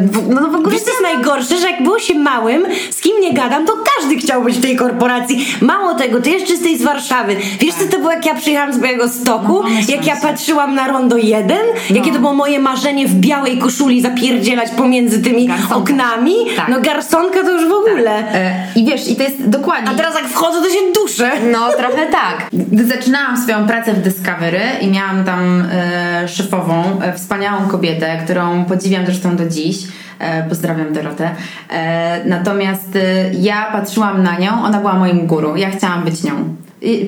w- 0.00 0.28
no 0.28 0.40
w 0.50 0.54
ogóle 0.54 0.70
Wiesz, 0.72 0.82
co 0.82 0.90
jest 0.90 1.02
najgorsze, 1.02 1.58
że 1.58 1.70
jak 1.70 1.82
było 1.82 1.98
się 1.98 2.14
małym, 2.14 2.62
z 2.90 3.00
kim 3.00 3.20
nie 3.20 3.32
gadam, 3.34 3.66
to 3.66 3.72
każdy 3.96 4.16
chciał 4.16 4.42
być 4.44 4.56
w 4.56 4.62
tej 4.62 4.76
korporacji. 4.76 5.33
Mało 5.60 5.94
tego, 5.94 6.20
ty 6.20 6.30
jeszcze 6.30 6.52
jesteś 6.52 6.78
z 6.78 6.82
Warszawy. 6.82 7.36
Wiesz, 7.60 7.74
co 7.74 7.84
to 7.90 7.98
było, 7.98 8.10
jak 8.10 8.26
ja 8.26 8.34
przyjechałam 8.34 8.72
z 8.72 8.78
Białego 8.78 9.08
Stoku? 9.08 9.52
No, 9.52 9.62
pomyśl 9.62 9.90
jak 9.90 10.06
ja 10.06 10.16
patrzyłam 10.16 10.74
na 10.74 10.88
Rondo 10.88 11.16
1? 11.16 11.58
Jakie 11.90 12.12
to 12.12 12.18
było 12.18 12.34
moje 12.34 12.58
marzenie 12.58 13.08
w 13.08 13.14
białej 13.14 13.58
koszuli 13.58 14.02
zapierdzielać 14.02 14.70
pomiędzy 14.70 15.22
tymi 15.22 15.46
Garsonka. 15.46 15.76
oknami? 15.76 16.34
Tak. 16.56 16.68
No 16.68 16.80
garsonka 16.80 17.42
to 17.42 17.50
już 17.50 17.68
w 17.68 17.72
ogóle. 17.72 18.34
E, 18.34 18.66
I 18.76 18.84
wiesz, 18.84 19.08
i 19.08 19.16
to 19.16 19.22
jest 19.22 19.48
dokładnie. 19.48 19.90
A 19.90 19.94
teraz 19.94 20.14
jak 20.14 20.24
wchodzę, 20.28 20.58
to 20.62 20.68
się 20.68 20.80
duszę. 20.94 21.30
No, 21.52 21.68
trochę 21.78 22.06
tak. 22.06 22.48
Gdy 22.52 22.84
zaczynałam 22.84 23.36
swoją 23.36 23.66
pracę 23.66 23.92
w 23.94 24.02
Discovery 24.02 24.60
i 24.80 24.86
miałam 24.88 25.24
tam 25.24 25.64
e, 25.72 26.28
szefową, 26.28 27.00
e, 27.02 27.12
wspaniałą 27.12 27.68
kobietę, 27.68 28.18
którą 28.24 28.64
podziwiam 28.64 29.06
zresztą 29.06 29.36
do 29.36 29.48
dziś, 29.48 29.76
Pozdrawiam 30.48 30.92
Dorotę. 30.92 31.30
Natomiast 32.24 32.98
ja 33.32 33.66
patrzyłam 33.72 34.22
na 34.22 34.38
nią, 34.38 34.64
ona 34.64 34.78
była 34.78 34.92
moim 34.92 35.26
guru. 35.26 35.56
Ja 35.56 35.70
chciałam 35.70 36.04
być 36.04 36.22
nią. 36.22 36.54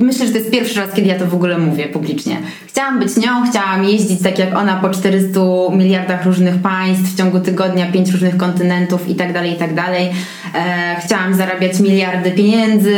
Myślę, 0.01 0.27
że 0.27 0.33
to 0.33 0.39
jest 0.39 0.51
pierwszy 0.51 0.81
raz, 0.81 0.93
kiedy 0.93 1.09
ja 1.09 1.19
to 1.19 1.27
w 1.27 1.35
ogóle 1.35 1.59
mówię 1.59 1.89
publicznie. 1.89 2.37
Chciałam 2.67 2.99
być 2.99 3.17
nią, 3.17 3.51
chciałam 3.51 3.85
jeździć 3.85 4.23
tak 4.23 4.39
jak 4.39 4.57
ona 4.57 4.77
po 4.77 4.91
400 4.91 5.41
miliardach 5.73 6.25
różnych 6.27 6.59
państw, 6.59 7.13
w 7.13 7.17
ciągu 7.17 7.41
tygodnia 7.41 7.93
pięć 7.93 8.11
różnych 8.11 8.37
kontynentów 8.37 9.09
i 9.09 9.15
tak 9.15 9.33
dalej, 9.33 9.53
i 9.53 9.57
tak. 9.57 9.71
E, 10.55 10.97
chciałam 11.05 11.35
zarabiać 11.35 11.81
miliardy 11.81 12.31
pieniędzy, 12.31 12.97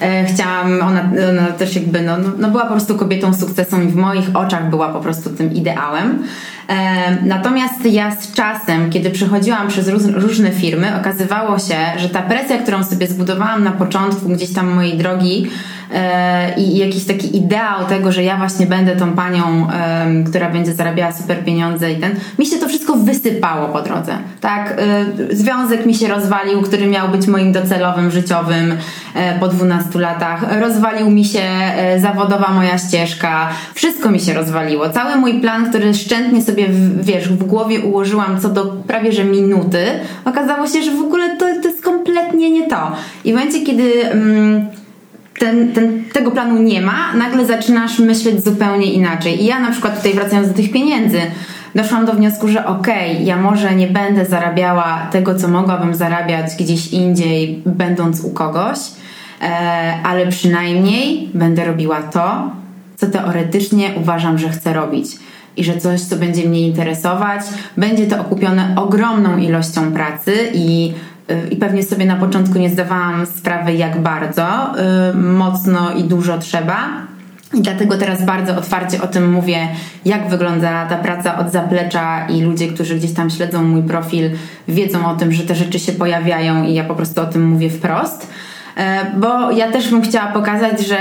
e, 0.00 0.24
chciałam, 0.24 0.80
ona, 0.82 1.10
ona 1.30 1.46
też 1.46 1.76
jakby, 1.76 2.00
no, 2.00 2.18
no, 2.18 2.28
no 2.38 2.50
była 2.50 2.62
po 2.62 2.72
prostu 2.72 2.96
kobietą 2.96 3.34
sukcesu 3.34 3.82
i 3.82 3.86
w 3.86 3.96
moich 3.96 4.36
oczach 4.36 4.70
była 4.70 4.88
po 4.88 5.00
prostu 5.00 5.30
tym 5.30 5.54
ideałem. 5.54 6.22
E, 6.68 7.16
natomiast 7.26 7.86
ja 7.86 8.16
z 8.16 8.32
czasem, 8.32 8.90
kiedy 8.90 9.10
przechodziłam 9.10 9.68
przez 9.68 9.88
różne 10.14 10.50
firmy, 10.50 10.96
okazywało 11.00 11.58
się, 11.58 11.76
że 11.96 12.08
ta 12.08 12.22
presja, 12.22 12.58
którą 12.58 12.84
sobie 12.84 13.06
zbudowałam 13.06 13.64
na 13.64 13.72
początku 13.72 14.28
gdzieś 14.28 14.52
tam 14.52 14.68
mojej 14.68 14.98
drogi, 14.98 15.50
i 16.56 16.76
jakiś 16.76 17.04
taki 17.04 17.36
ideał 17.36 17.84
tego, 17.88 18.12
że 18.12 18.22
ja 18.22 18.36
właśnie 18.36 18.66
będę 18.66 18.96
tą 18.96 19.12
panią, 19.12 19.66
która 20.26 20.50
będzie 20.50 20.72
zarabiała 20.72 21.12
super 21.12 21.44
pieniądze 21.44 21.92
i 21.92 21.96
ten, 21.96 22.14
mi 22.38 22.46
się 22.46 22.56
to 22.56 22.68
wszystko 22.68 22.96
wysypało 22.96 23.68
po 23.68 23.82
drodze, 23.82 24.18
tak? 24.40 24.74
E, 25.30 25.36
związek 25.36 25.86
mi 25.86 25.94
się 25.94 26.08
rozwalił, 26.08 26.62
który 26.62 26.86
miał 26.86 27.08
być 27.08 27.26
moim 27.26 27.52
docelowym, 27.52 28.10
życiowym 28.10 28.76
e, 29.14 29.38
po 29.38 29.48
12 29.48 29.98
latach. 29.98 30.60
Rozwalił 30.60 31.10
mi 31.10 31.24
się 31.24 31.42
zawodowa 31.98 32.52
moja 32.52 32.78
ścieżka. 32.78 33.48
Wszystko 33.74 34.10
mi 34.10 34.20
się 34.20 34.34
rozwaliło. 34.34 34.90
Cały 34.90 35.16
mój 35.16 35.40
plan, 35.40 35.70
który 35.70 35.94
szczętnie 35.94 36.42
sobie, 36.42 36.66
wiesz, 37.00 37.28
w 37.28 37.44
głowie 37.44 37.80
ułożyłam 37.80 38.40
co 38.40 38.48
do 38.48 38.64
prawie 38.64 39.12
że 39.12 39.24
minuty, 39.24 39.86
okazało 40.24 40.66
się, 40.66 40.82
że 40.82 40.90
w 40.90 41.00
ogóle 41.00 41.36
to, 41.36 41.44
to 41.62 41.68
jest 41.68 41.82
kompletnie 41.82 42.50
nie 42.50 42.68
to. 42.68 42.92
I 43.24 43.32
w 43.32 43.34
momencie, 43.34 43.60
kiedy... 43.66 44.10
Mm, 44.10 44.83
ten, 45.38 45.72
ten, 45.72 46.04
tego 46.12 46.30
planu 46.30 46.62
nie 46.62 46.80
ma, 46.80 47.14
nagle 47.14 47.46
zaczynasz 47.46 47.98
myśleć 47.98 48.44
zupełnie 48.44 48.92
inaczej. 48.92 49.42
I 49.42 49.46
ja 49.46 49.60
na 49.60 49.70
przykład 49.70 49.96
tutaj 49.96 50.14
wracając 50.14 50.48
do 50.48 50.54
tych 50.54 50.72
pieniędzy, 50.72 51.20
doszłam 51.74 52.06
do 52.06 52.12
wniosku, 52.12 52.48
że 52.48 52.66
okej, 52.66 53.12
okay, 53.12 53.24
ja 53.24 53.36
może 53.36 53.74
nie 53.74 53.86
będę 53.86 54.26
zarabiała 54.26 55.06
tego, 55.10 55.34
co 55.34 55.48
mogłabym 55.48 55.94
zarabiać 55.94 56.46
gdzieś 56.58 56.86
indziej, 56.86 57.62
będąc 57.66 58.20
u 58.24 58.30
kogoś, 58.30 58.78
e, 59.42 59.46
ale 60.04 60.26
przynajmniej 60.26 61.28
będę 61.34 61.64
robiła 61.64 62.02
to, 62.02 62.50
co 62.96 63.06
teoretycznie 63.06 63.90
uważam, 63.96 64.38
że 64.38 64.48
chcę 64.48 64.72
robić. 64.72 65.06
I 65.56 65.64
że 65.64 65.76
coś, 65.76 66.00
co 66.00 66.16
będzie 66.16 66.48
mnie 66.48 66.60
interesować, 66.60 67.40
będzie 67.76 68.06
to 68.06 68.20
okupione 68.20 68.74
ogromną 68.76 69.38
ilością 69.38 69.92
pracy 69.92 70.32
i 70.54 70.92
i 71.50 71.56
pewnie 71.56 71.82
sobie 71.82 72.06
na 72.06 72.16
początku 72.16 72.58
nie 72.58 72.70
zdawałam 72.70 73.26
sprawy, 73.26 73.74
jak 73.74 73.98
bardzo 74.00 74.72
y, 75.12 75.16
mocno 75.16 75.92
i 75.92 76.04
dużo 76.04 76.38
trzeba. 76.38 76.88
I 77.54 77.62
dlatego 77.62 77.98
teraz 77.98 78.24
bardzo 78.24 78.56
otwarcie 78.56 79.02
o 79.02 79.06
tym 79.06 79.32
mówię, 79.32 79.68
jak 80.04 80.28
wygląda 80.28 80.86
ta 80.86 80.96
praca 80.96 81.38
od 81.38 81.52
zaplecza 81.52 82.26
i 82.26 82.42
ludzie, 82.42 82.68
którzy 82.68 82.94
gdzieś 82.94 83.12
tam 83.12 83.30
śledzą 83.30 83.64
mój 83.64 83.82
profil, 83.82 84.30
wiedzą 84.68 85.10
o 85.10 85.16
tym, 85.16 85.32
że 85.32 85.42
te 85.42 85.54
rzeczy 85.54 85.78
się 85.78 85.92
pojawiają 85.92 86.64
i 86.64 86.74
ja 86.74 86.84
po 86.84 86.94
prostu 86.94 87.20
o 87.20 87.26
tym 87.26 87.44
mówię 87.48 87.70
wprost. 87.70 88.30
Y, 88.76 88.80
bo 89.16 89.50
ja 89.50 89.72
też 89.72 89.90
bym 89.90 90.02
chciała 90.02 90.26
pokazać, 90.26 90.86
że. 90.86 90.98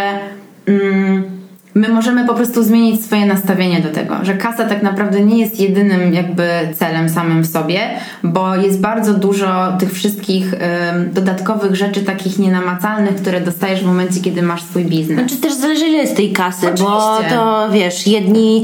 Mm, 0.68 1.33
my 1.76 1.90
możemy 1.90 2.28
po 2.28 2.34
prostu 2.34 2.64
zmienić 2.64 3.06
swoje 3.06 3.26
nastawienie 3.26 3.82
do 3.82 3.90
tego, 3.90 4.16
że 4.24 4.34
kasa 4.34 4.66
tak 4.66 4.84
naprawdę 4.84 5.22
nie 5.22 5.40
jest 5.40 5.60
jedynym 5.60 6.14
jakby 6.14 6.50
celem 6.76 7.10
samym 7.10 7.44
w 7.44 7.48
sobie, 7.48 7.80
bo 8.24 8.56
jest 8.56 8.82
bardzo 8.82 9.14
dużo 9.14 9.78
tych 9.80 9.94
wszystkich 9.94 10.54
dodatkowych 11.14 11.76
rzeczy 11.76 12.02
takich 12.02 12.40
nienamacalnych, 12.40 13.16
które 13.16 13.42
dostajesz 13.42 13.82
w 13.82 13.86
momencie, 13.86 14.20
kiedy 14.22 14.42
masz 14.42 14.64
swój 14.64 14.86
biznes. 14.86 15.18
Znaczy 15.18 15.38
też 15.38 15.54
zależy 15.54 15.88
ile 15.88 15.98
jest 15.98 16.16
tej 16.16 16.32
kasy, 16.32 16.66
Oczywiście. 16.66 16.86
bo 16.86 17.20
to 17.30 17.70
wiesz, 17.72 18.08
jedni 18.08 18.64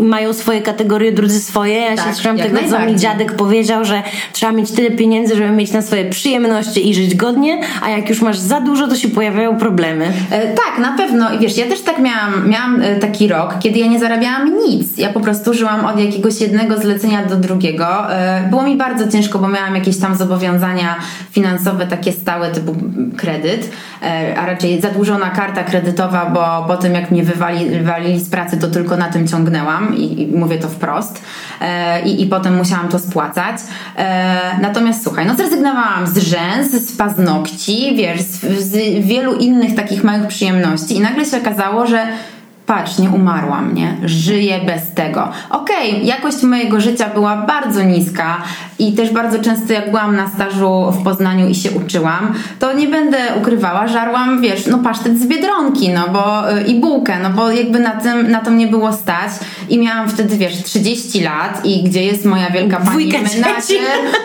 mają 0.00 0.32
swoje 0.32 0.62
kategorie, 0.62 1.12
drudzy 1.12 1.40
swoje. 1.40 1.74
Ja 1.74 1.96
tak, 1.96 2.06
się 2.06 2.12
trzymam 2.12 2.38
tego, 2.38 2.58
co 2.70 2.80
mi 2.80 2.96
dziadek 2.96 3.32
powiedział, 3.32 3.84
że 3.84 4.02
trzeba 4.32 4.52
mieć 4.52 4.70
tyle 4.70 4.90
pieniędzy, 4.90 5.36
żeby 5.36 5.50
mieć 5.50 5.72
na 5.72 5.82
swoje 5.82 6.04
przyjemności 6.04 6.88
i 6.88 6.94
żyć 6.94 7.14
godnie, 7.14 7.60
a 7.82 7.90
jak 7.90 8.08
już 8.08 8.22
masz 8.22 8.38
za 8.38 8.60
dużo, 8.60 8.88
to 8.88 8.96
się 8.96 9.08
pojawiają 9.08 9.56
problemy. 9.56 10.12
E, 10.30 10.54
tak, 10.54 10.78
na 10.80 10.96
pewno. 10.96 11.32
I 11.32 11.38
wiesz, 11.38 11.56
ja 11.56 11.66
też 11.66 11.77
też 11.78 11.94
tak 11.94 11.98
miałam, 11.98 12.48
miałam 12.48 12.82
e, 12.82 12.96
taki 12.96 13.28
rok, 13.28 13.54
kiedy 13.60 13.78
ja 13.78 13.86
nie 13.86 13.98
zarabiałam 13.98 14.54
nic. 14.66 14.98
Ja 14.98 15.12
po 15.12 15.20
prostu 15.20 15.54
żyłam 15.54 15.86
od 15.86 16.00
jakiegoś 16.00 16.40
jednego 16.40 16.78
zlecenia 16.78 17.26
do 17.26 17.36
drugiego. 17.36 18.12
E, 18.12 18.48
było 18.50 18.62
mi 18.62 18.76
bardzo 18.76 19.08
ciężko, 19.08 19.38
bo 19.38 19.48
miałam 19.48 19.74
jakieś 19.74 19.98
tam 19.98 20.16
zobowiązania 20.16 20.96
finansowe, 21.30 21.86
takie 21.86 22.12
stałe, 22.12 22.50
typu 22.50 22.76
kredyt, 23.16 23.70
e, 24.02 24.34
a 24.38 24.46
raczej 24.46 24.80
zadłużona 24.80 25.30
karta 25.30 25.64
kredytowa, 25.64 26.26
bo 26.26 26.74
po 26.74 26.82
tym 26.82 26.94
jak 26.94 27.10
mnie 27.10 27.22
wywali, 27.22 27.70
wywalili 27.70 28.20
z 28.20 28.30
pracy, 28.30 28.56
to 28.56 28.68
tylko 28.68 28.96
na 28.96 29.08
tym 29.08 29.28
ciągnęłam 29.28 29.96
i, 29.96 30.22
i 30.22 30.26
mówię 30.26 30.58
to 30.58 30.68
wprost. 30.68 31.22
I, 32.04 32.22
I 32.22 32.26
potem 32.26 32.56
musiałam 32.56 32.88
to 32.88 32.98
spłacać. 32.98 33.56
Natomiast 34.60 35.04
słuchaj, 35.04 35.26
no 35.26 35.34
zrezygnowałam 35.34 36.06
z 36.06 36.18
rzęs, 36.18 36.70
z 36.70 36.96
paznokci, 36.96 37.96
wiesz, 37.96 38.20
z, 38.20 38.40
z 38.64 39.06
wielu 39.06 39.34
innych 39.34 39.74
takich 39.74 40.04
małych 40.04 40.26
przyjemności 40.26 40.96
i 40.96 41.00
nagle 41.00 41.24
się 41.24 41.36
okazało, 41.36 41.67
okazało, 41.68 41.86
że 41.86 42.06
patrz, 42.66 42.98
nie 42.98 43.10
umarłam, 43.10 43.74
nie? 43.74 43.96
Żyję 44.04 44.60
bez 44.66 44.94
tego. 44.94 45.28
Okej, 45.50 45.90
okay, 45.90 46.02
jakość 46.02 46.42
mojego 46.42 46.80
życia 46.80 47.08
była 47.14 47.36
bardzo 47.36 47.82
niska 47.82 48.36
i 48.78 48.92
też 48.92 49.10
bardzo 49.10 49.38
często 49.38 49.72
jak 49.72 49.90
byłam 49.90 50.16
na 50.16 50.30
stażu 50.30 50.92
w 50.92 51.04
Poznaniu 51.04 51.48
i 51.48 51.54
się 51.54 51.70
uczyłam, 51.70 52.34
to 52.58 52.72
nie 52.72 52.88
będę 52.88 53.18
ukrywała, 53.40 53.88
żarłam, 53.88 54.40
wiesz, 54.40 54.66
no 54.66 54.78
pasztet 54.78 55.20
z 55.20 55.26
Biedronki, 55.26 55.88
no 55.88 56.08
bo 56.12 56.52
y, 56.58 56.62
i 56.62 56.80
bułkę, 56.80 57.18
no 57.22 57.30
bo 57.30 57.50
jakby 57.50 57.78
na 57.78 57.90
tym, 57.90 58.30
na 58.30 58.40
to 58.40 58.50
mnie 58.50 58.66
było 58.66 58.92
stać 58.92 59.30
i 59.68 59.78
miałam 59.78 60.08
wtedy, 60.08 60.36
wiesz, 60.36 60.62
30 60.62 61.20
lat 61.20 61.64
i 61.64 61.82
gdzie 61.82 62.04
jest 62.04 62.24
moja 62.24 62.50
wielka 62.50 62.76
pani 62.76 62.90
dwójka 62.90 63.18
dzieci. 63.18 63.74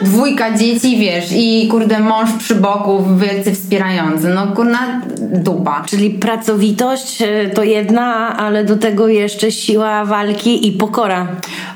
dwójka 0.01 0.57
dzieci, 0.57 0.97
wiesz, 0.97 1.25
i 1.35 1.67
kurde 1.71 1.99
mąż 1.99 2.29
przy 2.39 2.55
boku, 2.55 3.05
wielcy 3.17 3.53
wspierający, 3.53 4.27
no 4.27 4.47
kurna 4.47 5.01
dupa. 5.19 5.83
Czyli 5.85 6.09
pracowitość 6.09 7.21
y, 7.21 7.51
to 7.55 7.63
jedna, 7.63 8.37
ale 8.37 8.63
do 8.63 8.77
tego 8.77 9.07
jeszcze 9.07 9.51
siła 9.51 10.05
walki 10.05 10.67
i 10.67 10.71
pokora. 10.71 11.27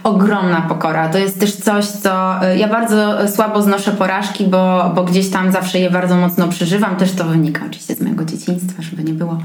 Ogromna 0.04 0.62
pokora. 0.62 1.10
To 1.10 1.18
jest 1.18 1.40
też 1.40 1.56
coś, 1.56 1.86
co 1.86 2.46
y, 2.54 2.58
ja 2.68 2.74
bardzo 2.74 3.28
słabo 3.28 3.62
znoszę 3.62 3.92
porażki, 3.92 4.44
bo, 4.44 4.92
bo 4.96 5.04
gdzieś 5.04 5.30
tam 5.30 5.52
zawsze 5.52 5.80
je 5.80 5.92
bardzo 5.92 6.16
mocno 6.16 6.48
przeżywam. 6.48 6.96
Też 6.96 7.12
to 7.12 7.24
wynika 7.24 7.62
oczywiście 7.68 7.96
z 7.96 8.02
mojego 8.02 8.26
dzieciństwa, 8.26 8.82
żeby 8.82 9.04
nie 9.04 9.14
było. 9.14 9.38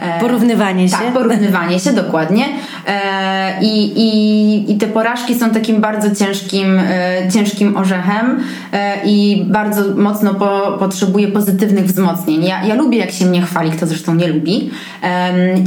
E, 0.00 0.20
porównywanie 0.20 0.88
się. 0.88 0.96
Tak, 0.96 1.12
porównywanie 1.12 1.80
się, 1.80 1.92
dokładnie. 1.92 2.44
E, 2.86 3.62
i, 3.62 3.92
i, 3.96 4.72
I 4.72 4.78
te 4.78 4.86
porażki 4.86 5.34
są 5.34 5.50
takim 5.50 5.80
bardzo 5.80 6.24
ciężkim, 6.24 6.78
e, 6.78 7.32
ciężkim 7.32 7.76
orzechem 7.76 8.44
e, 8.72 8.96
i 9.04 9.44
bardzo 9.46 9.82
mocno 9.96 10.34
po, 10.34 10.76
potrzebuję 10.78 11.28
pozytywnych 11.28 11.84
wzmocnień. 11.84 12.44
Ja, 12.44 12.64
ja 12.64 12.74
lubię, 12.74 12.98
jak 12.98 13.10
się 13.10 13.26
mnie 13.26 13.42
chwali, 13.42 13.70
kto 13.70 13.86
zresztą 13.86 14.14
nie 14.14 14.28
lubi. 14.28 14.70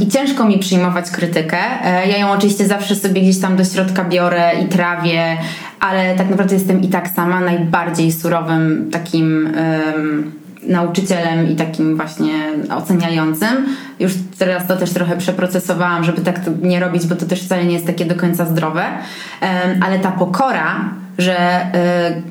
I 0.00 0.08
ciężko 0.08 0.44
mi 0.44 0.58
przyjmować 0.58 1.10
krytykę. 1.10 1.58
E, 1.84 2.08
ja 2.08 2.16
ją 2.16 2.30
oczywiście 2.30 2.66
zawsze 2.66 2.96
sobie 2.96 3.20
gdzieś 3.20 3.40
tam 3.40 3.56
do 3.56 3.64
środka 3.64 4.04
biorę 4.04 4.52
i 4.64 4.68
trawię, 4.68 5.36
ale 5.82 6.14
tak 6.14 6.30
naprawdę 6.30 6.54
jestem 6.54 6.82
i 6.82 6.88
tak 6.88 7.08
sama 7.08 7.40
najbardziej 7.40 8.12
surowym 8.12 8.90
takim 8.92 9.54
um, 9.96 10.32
nauczycielem 10.62 11.48
i 11.48 11.56
takim 11.56 11.96
właśnie 11.96 12.34
oceniającym. 12.76 13.66
Już 14.00 14.12
teraz 14.38 14.66
to 14.66 14.76
też 14.76 14.90
trochę 14.90 15.16
przeprocesowałam, 15.16 16.04
żeby 16.04 16.20
tak 16.20 16.40
nie 16.62 16.80
robić, 16.80 17.06
bo 17.06 17.16
to 17.16 17.26
też 17.26 17.42
wcale 17.42 17.64
nie 17.64 17.74
jest 17.74 17.86
takie 17.86 18.04
do 18.04 18.14
końca 18.14 18.46
zdrowe. 18.46 18.82
Um, 18.82 19.82
ale 19.82 19.98
ta 19.98 20.10
pokora, 20.10 20.90
że 21.18 21.60
y, 21.60 22.22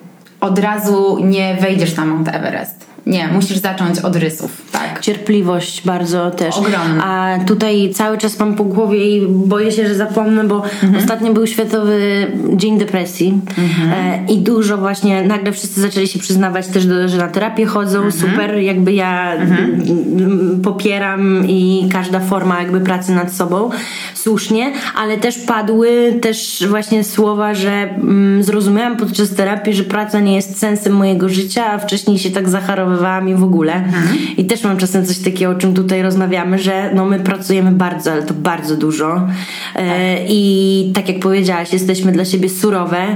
od 0.41 0.59
razu 0.59 1.17
nie 1.23 1.55
wejdziesz 1.55 1.95
na 1.95 2.05
Mount 2.05 2.27
Everest 2.27 2.90
nie, 3.05 3.27
musisz 3.27 3.57
zacząć 3.57 3.99
od 3.99 4.15
rysów, 4.15 4.61
tak. 4.71 4.99
Cierpliwość 4.99 5.81
bardzo 5.85 6.31
też. 6.31 6.57
Ogromna. 6.57 7.03
A 7.05 7.39
tutaj 7.45 7.91
cały 7.93 8.17
czas 8.17 8.39
mam 8.39 8.55
po 8.55 8.63
głowie 8.63 9.17
i 9.17 9.27
boję 9.27 9.71
się, 9.71 9.87
że 9.87 9.95
zapomnę, 9.95 10.43
bo 10.43 10.55
mhm. 10.55 10.95
ostatnio 10.95 11.33
był 11.33 11.47
Światowy 11.47 12.27
Dzień 12.53 12.79
Depresji 12.79 13.41
mhm. 13.57 13.91
e, 13.91 14.33
i 14.33 14.37
dużo 14.37 14.77
właśnie, 14.77 15.23
nagle 15.23 15.51
wszyscy 15.51 15.81
zaczęli 15.81 16.07
się 16.07 16.19
przyznawać 16.19 16.67
też, 16.67 16.85
do, 16.85 17.07
że 17.07 17.17
na 17.17 17.27
terapię 17.27 17.65
chodzą, 17.65 18.01
mhm. 18.01 18.11
super, 18.11 18.55
jakby 18.55 18.93
ja 18.93 19.33
mhm. 19.33 20.61
popieram 20.63 21.47
i 21.47 21.89
każda 21.93 22.19
forma 22.19 22.61
jakby 22.61 22.81
pracy 22.81 23.11
nad 23.11 23.33
sobą, 23.33 23.69
słusznie, 24.15 24.71
ale 24.95 25.17
też 25.17 25.37
padły 25.37 26.19
też 26.21 26.63
właśnie 26.69 27.03
słowa, 27.03 27.53
że 27.53 27.71
mm, 27.71 28.43
zrozumiałam 28.43 28.97
podczas 28.97 29.35
terapii, 29.35 29.73
że 29.73 29.83
praca 29.83 30.19
nie 30.19 30.35
jest 30.35 30.59
sensem 30.59 30.93
mojego 30.93 31.29
życia, 31.29 31.65
a 31.65 31.77
wcześniej 31.77 32.19
się 32.19 32.29
tak 32.29 32.49
zacharowałam 32.49 32.90
odblokowywałam 32.91 33.29
i 33.29 33.35
w 33.35 33.43
ogóle. 33.43 33.73
Mhm. 33.73 34.17
I 34.37 34.45
też 34.45 34.63
mam 34.63 34.77
czasem 34.77 35.05
coś 35.05 35.17
takiego, 35.17 35.51
o 35.51 35.55
czym 35.55 35.73
tutaj 35.73 36.01
rozmawiamy, 36.01 36.59
że 36.59 36.91
no 36.95 37.05
my 37.05 37.19
pracujemy 37.19 37.71
bardzo, 37.71 38.11
ale 38.11 38.23
to 38.23 38.33
bardzo 38.33 38.75
dużo. 38.75 39.27
E, 39.75 40.15
tak. 40.15 40.25
I 40.27 40.91
tak 40.95 41.09
jak 41.09 41.19
powiedziałaś, 41.19 41.73
jesteśmy 41.73 42.11
dla 42.11 42.25
siebie 42.25 42.49
surowe 42.49 43.15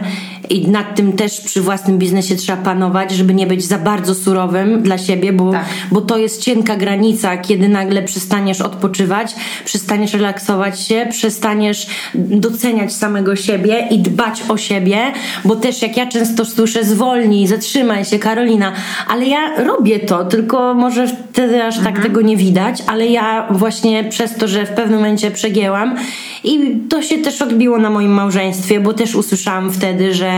i 0.49 0.67
nad 0.67 0.95
tym 0.95 1.13
też 1.13 1.41
przy 1.41 1.61
własnym 1.61 1.97
biznesie 1.97 2.35
trzeba 2.35 2.63
panować, 2.63 3.11
żeby 3.11 3.33
nie 3.33 3.47
być 3.47 3.65
za 3.65 3.77
bardzo 3.77 4.15
surowym 4.15 4.81
dla 4.81 4.97
siebie, 4.97 5.33
bo, 5.33 5.51
tak. 5.51 5.65
bo 5.91 6.01
to 6.01 6.17
jest 6.17 6.41
cienka 6.41 6.75
granica, 6.75 7.37
kiedy 7.37 7.69
nagle 7.69 8.03
przestaniesz 8.03 8.61
odpoczywać, 8.61 9.35
przestaniesz 9.65 10.13
relaksować 10.13 10.79
się, 10.79 11.07
przestaniesz 11.09 11.87
doceniać 12.15 12.93
samego 12.93 13.35
siebie 13.35 13.87
i 13.91 13.99
dbać 13.99 14.43
o 14.49 14.57
siebie, 14.57 14.97
bo 15.45 15.55
też 15.55 15.81
jak 15.81 15.97
ja 15.97 16.05
często 16.05 16.45
słyszę 16.45 16.83
zwolnij, 16.83 17.47
zatrzymaj 17.47 18.05
się 18.05 18.19
Karolina, 18.19 18.71
ale 19.07 19.25
ja 19.25 19.64
robię 19.65 19.99
to, 19.99 20.25
tylko 20.25 20.73
może 20.73 21.07
wtedy 21.07 21.63
aż 21.63 21.77
tak 21.77 21.87
mhm. 21.87 22.03
tego 22.03 22.21
nie 22.21 22.37
widać, 22.37 22.83
ale 22.87 23.07
ja 23.07 23.47
właśnie 23.51 24.03
przez 24.03 24.35
to, 24.35 24.47
że 24.47 24.65
w 24.65 24.69
pewnym 24.69 24.99
momencie 24.99 25.31
przegięłam 25.31 25.95
i 26.43 26.79
to 26.89 27.01
się 27.01 27.17
też 27.17 27.41
odbiło 27.41 27.77
na 27.77 27.89
moim 27.89 28.11
małżeństwie, 28.11 28.79
bo 28.79 28.93
też 28.93 29.15
usłyszałam 29.15 29.71
wtedy, 29.71 30.13
że 30.13 30.31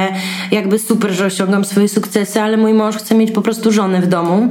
jakby 0.52 0.80
super, 0.80 1.12
że 1.12 1.26
osiągam 1.26 1.66
swoje 1.66 1.90
sukcesy, 1.90 2.42
ale 2.42 2.58
mój 2.58 2.74
mąż 2.74 2.96
chce 2.96 3.16
mieć 3.16 3.32
po 3.32 3.42
prostu 3.42 3.72
żonę 3.72 4.02
w 4.02 4.08
domu. 4.08 4.48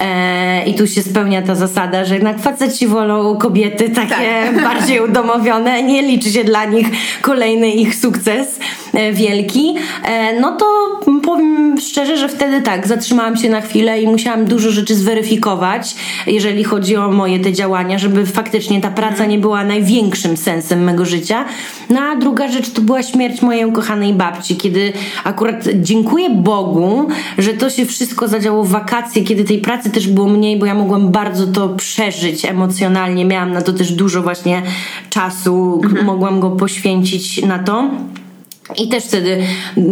E, 0.00 0.66
I 0.66 0.74
tu 0.74 0.86
się 0.86 1.02
spełnia 1.02 1.42
ta 1.42 1.54
zasada, 1.54 2.04
że 2.04 2.14
jednak 2.14 2.38
faceci 2.38 2.86
wolą 2.86 3.36
kobiety 3.36 3.90
takie 3.90 4.42
tak. 4.54 4.64
bardziej 4.74 5.00
udomowione, 5.00 5.82
nie 5.82 6.02
liczy 6.02 6.30
się 6.30 6.44
dla 6.44 6.64
nich 6.64 6.86
kolejny 7.22 7.70
ich 7.70 7.94
sukces 7.94 8.58
e, 8.94 9.12
wielki. 9.12 9.74
E, 10.04 10.40
no 10.40 10.56
to 10.56 10.66
powiem 11.22 11.80
szczerze, 11.80 12.16
że 12.16 12.28
wtedy 12.28 12.62
tak, 12.62 12.86
zatrzymałam 12.86 13.36
się 13.36 13.50
na 13.50 13.60
chwilę 13.60 14.02
i 14.02 14.08
musiałam 14.16 14.44
dużo 14.44 14.70
rzeczy 14.70 14.94
zweryfikować, 14.94 15.94
jeżeli 16.26 16.64
chodzi 16.64 16.96
o 16.96 17.10
moje 17.10 17.40
te 17.40 17.52
działania, 17.52 17.98
żeby 17.98 18.26
faktycznie 18.26 18.80
ta 18.80 18.90
praca 18.90 19.26
nie 19.26 19.38
była 19.38 19.64
największym 19.64 20.36
sensem 20.36 20.84
mego 20.84 21.04
życia. 21.04 21.44
No 21.90 22.00
a 22.00 22.16
druga 22.16 22.48
rzecz 22.48 22.70
to 22.70 22.82
była 22.82 23.02
śmierć 23.02 23.42
mojej 23.42 23.64
ukochanej 23.64 24.14
babci, 24.14 24.56
kiedy 24.56 24.92
akurat 25.24 25.64
dziękuję 25.74 26.30
Bogu, 26.30 27.08
że 27.38 27.54
to 27.54 27.70
się 27.70 27.86
wszystko 27.86 28.28
zadziało 28.28 28.64
w 28.64 28.68
wakacje, 28.68 29.24
kiedy 29.24 29.44
tej 29.44 29.58
pracy 29.58 29.90
też 29.90 30.08
było 30.08 30.28
mniej, 30.28 30.58
bo 30.58 30.66
ja 30.66 30.74
mogłam 30.74 31.12
bardzo 31.12 31.46
to 31.46 31.68
przeżyć 31.68 32.44
emocjonalnie. 32.44 33.24
Miałam 33.24 33.52
na 33.52 33.62
to 33.62 33.72
też 33.72 33.92
dużo 33.92 34.22
właśnie 34.22 34.62
czasu, 35.10 35.80
mhm. 35.84 36.06
mogłam 36.06 36.40
go 36.40 36.50
poświęcić 36.50 37.42
na 37.42 37.58
to. 37.58 37.90
I 38.78 38.88
też 38.88 39.04
wtedy 39.04 39.38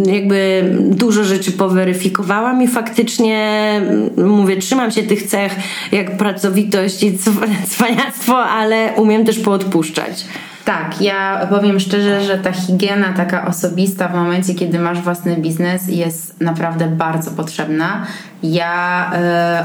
jakby 0.05 0.69
dużo 0.79 1.23
rzeczy 1.23 1.51
poweryfikowałam 1.51 2.63
i 2.63 2.67
faktycznie 2.67 3.81
mówię, 4.17 4.57
trzymam 4.57 4.91
się 4.91 5.03
tych 5.03 5.23
cech 5.23 5.55
jak 5.91 6.17
pracowitość 6.17 7.03
i 7.03 7.17
cwaniactwo, 7.73 8.37
ale 8.37 8.93
umiem 8.95 9.25
też 9.25 9.39
poodpuszczać. 9.39 10.25
Tak, 10.65 11.01
ja 11.01 11.47
powiem 11.49 11.79
szczerze, 11.79 12.23
że 12.23 12.37
ta 12.37 12.51
higiena 12.51 13.13
taka 13.13 13.47
osobista 13.47 14.07
w 14.07 14.15
momencie, 14.15 14.53
kiedy 14.53 14.79
masz 14.79 15.01
własny 15.01 15.35
biznes 15.37 15.87
jest 15.87 16.41
naprawdę 16.41 16.87
bardzo 16.87 17.31
potrzebna. 17.31 18.05
Ja 18.43 19.11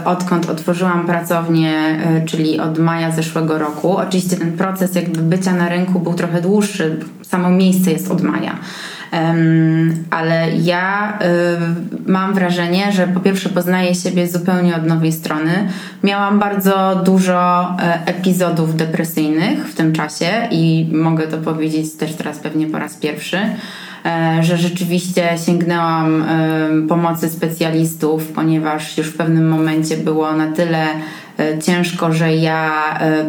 y, 0.01 0.05
odkąd 0.05 0.51
otworzyłam 0.51 1.07
pracownię, 1.07 1.99
y, 2.23 2.27
czyli 2.27 2.61
od 2.61 2.79
maja 2.79 3.11
zeszłego 3.11 3.59
roku, 3.59 3.97
oczywiście 3.97 4.37
ten 4.37 4.53
proces 4.53 4.95
jakby 4.95 5.23
bycia 5.23 5.53
na 5.53 5.69
rynku 5.69 6.01
był 6.01 6.15
trochę 6.15 6.43
dłuższy, 6.43 6.97
samo 7.23 7.51
miejsce 7.51 7.93
jest 7.93 8.11
od 8.11 8.23
maja 8.23 8.59
ale 10.11 10.51
ja 10.57 11.19
mam 12.07 12.35
wrażenie, 12.35 12.93
że 12.93 13.07
po 13.07 13.21
pierwsze 13.21 13.49
poznaję 13.49 13.95
siebie 13.95 14.29
zupełnie 14.29 14.77
od 14.77 14.87
nowej 14.87 15.13
strony. 15.13 15.69
Miałam 16.03 16.39
bardzo 16.39 17.03
dużo 17.05 17.71
e, 17.79 18.07
epizodów 18.07 18.77
depresyjnych 18.77 19.69
w 19.69 19.75
tym 19.75 19.93
czasie 19.93 20.49
i 20.51 20.91
mogę 20.93 21.27
to 21.27 21.39
powiedzieć 21.39 21.97
też 21.97 22.15
teraz 22.15 22.39
pewnie 22.39 22.67
po 22.67 22.79
raz 22.79 22.95
pierwszy 22.97 23.39
e, 24.05 24.39
że 24.43 24.57
rzeczywiście 24.57 25.29
sięgnęłam 25.47 26.25
pomocy 26.89 27.29
specjalistów, 27.29 28.27
ponieważ 28.27 28.99
już 28.99 29.07
w 29.07 29.17
pewnym 29.17 29.49
momencie 29.49 29.97
było 29.97 30.33
na 30.33 30.53
tyle 30.53 30.87
e, 31.39 31.59
ciężko, 31.59 32.13
że 32.13 32.37
ja 32.37 32.73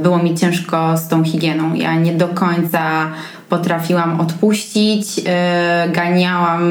było 0.04 0.18
mi 0.18 0.36
ciężko 0.36 0.98
z 0.98 1.08
tą 1.08 1.24
higieną. 1.24 1.74
Ja 1.74 1.96
nie 1.96 2.14
do 2.14 2.28
końca 2.28 3.12
potrafiłam 3.52 4.22
odpuścić, 4.22 5.06
e, 5.26 5.90
ganiałam 5.94 6.64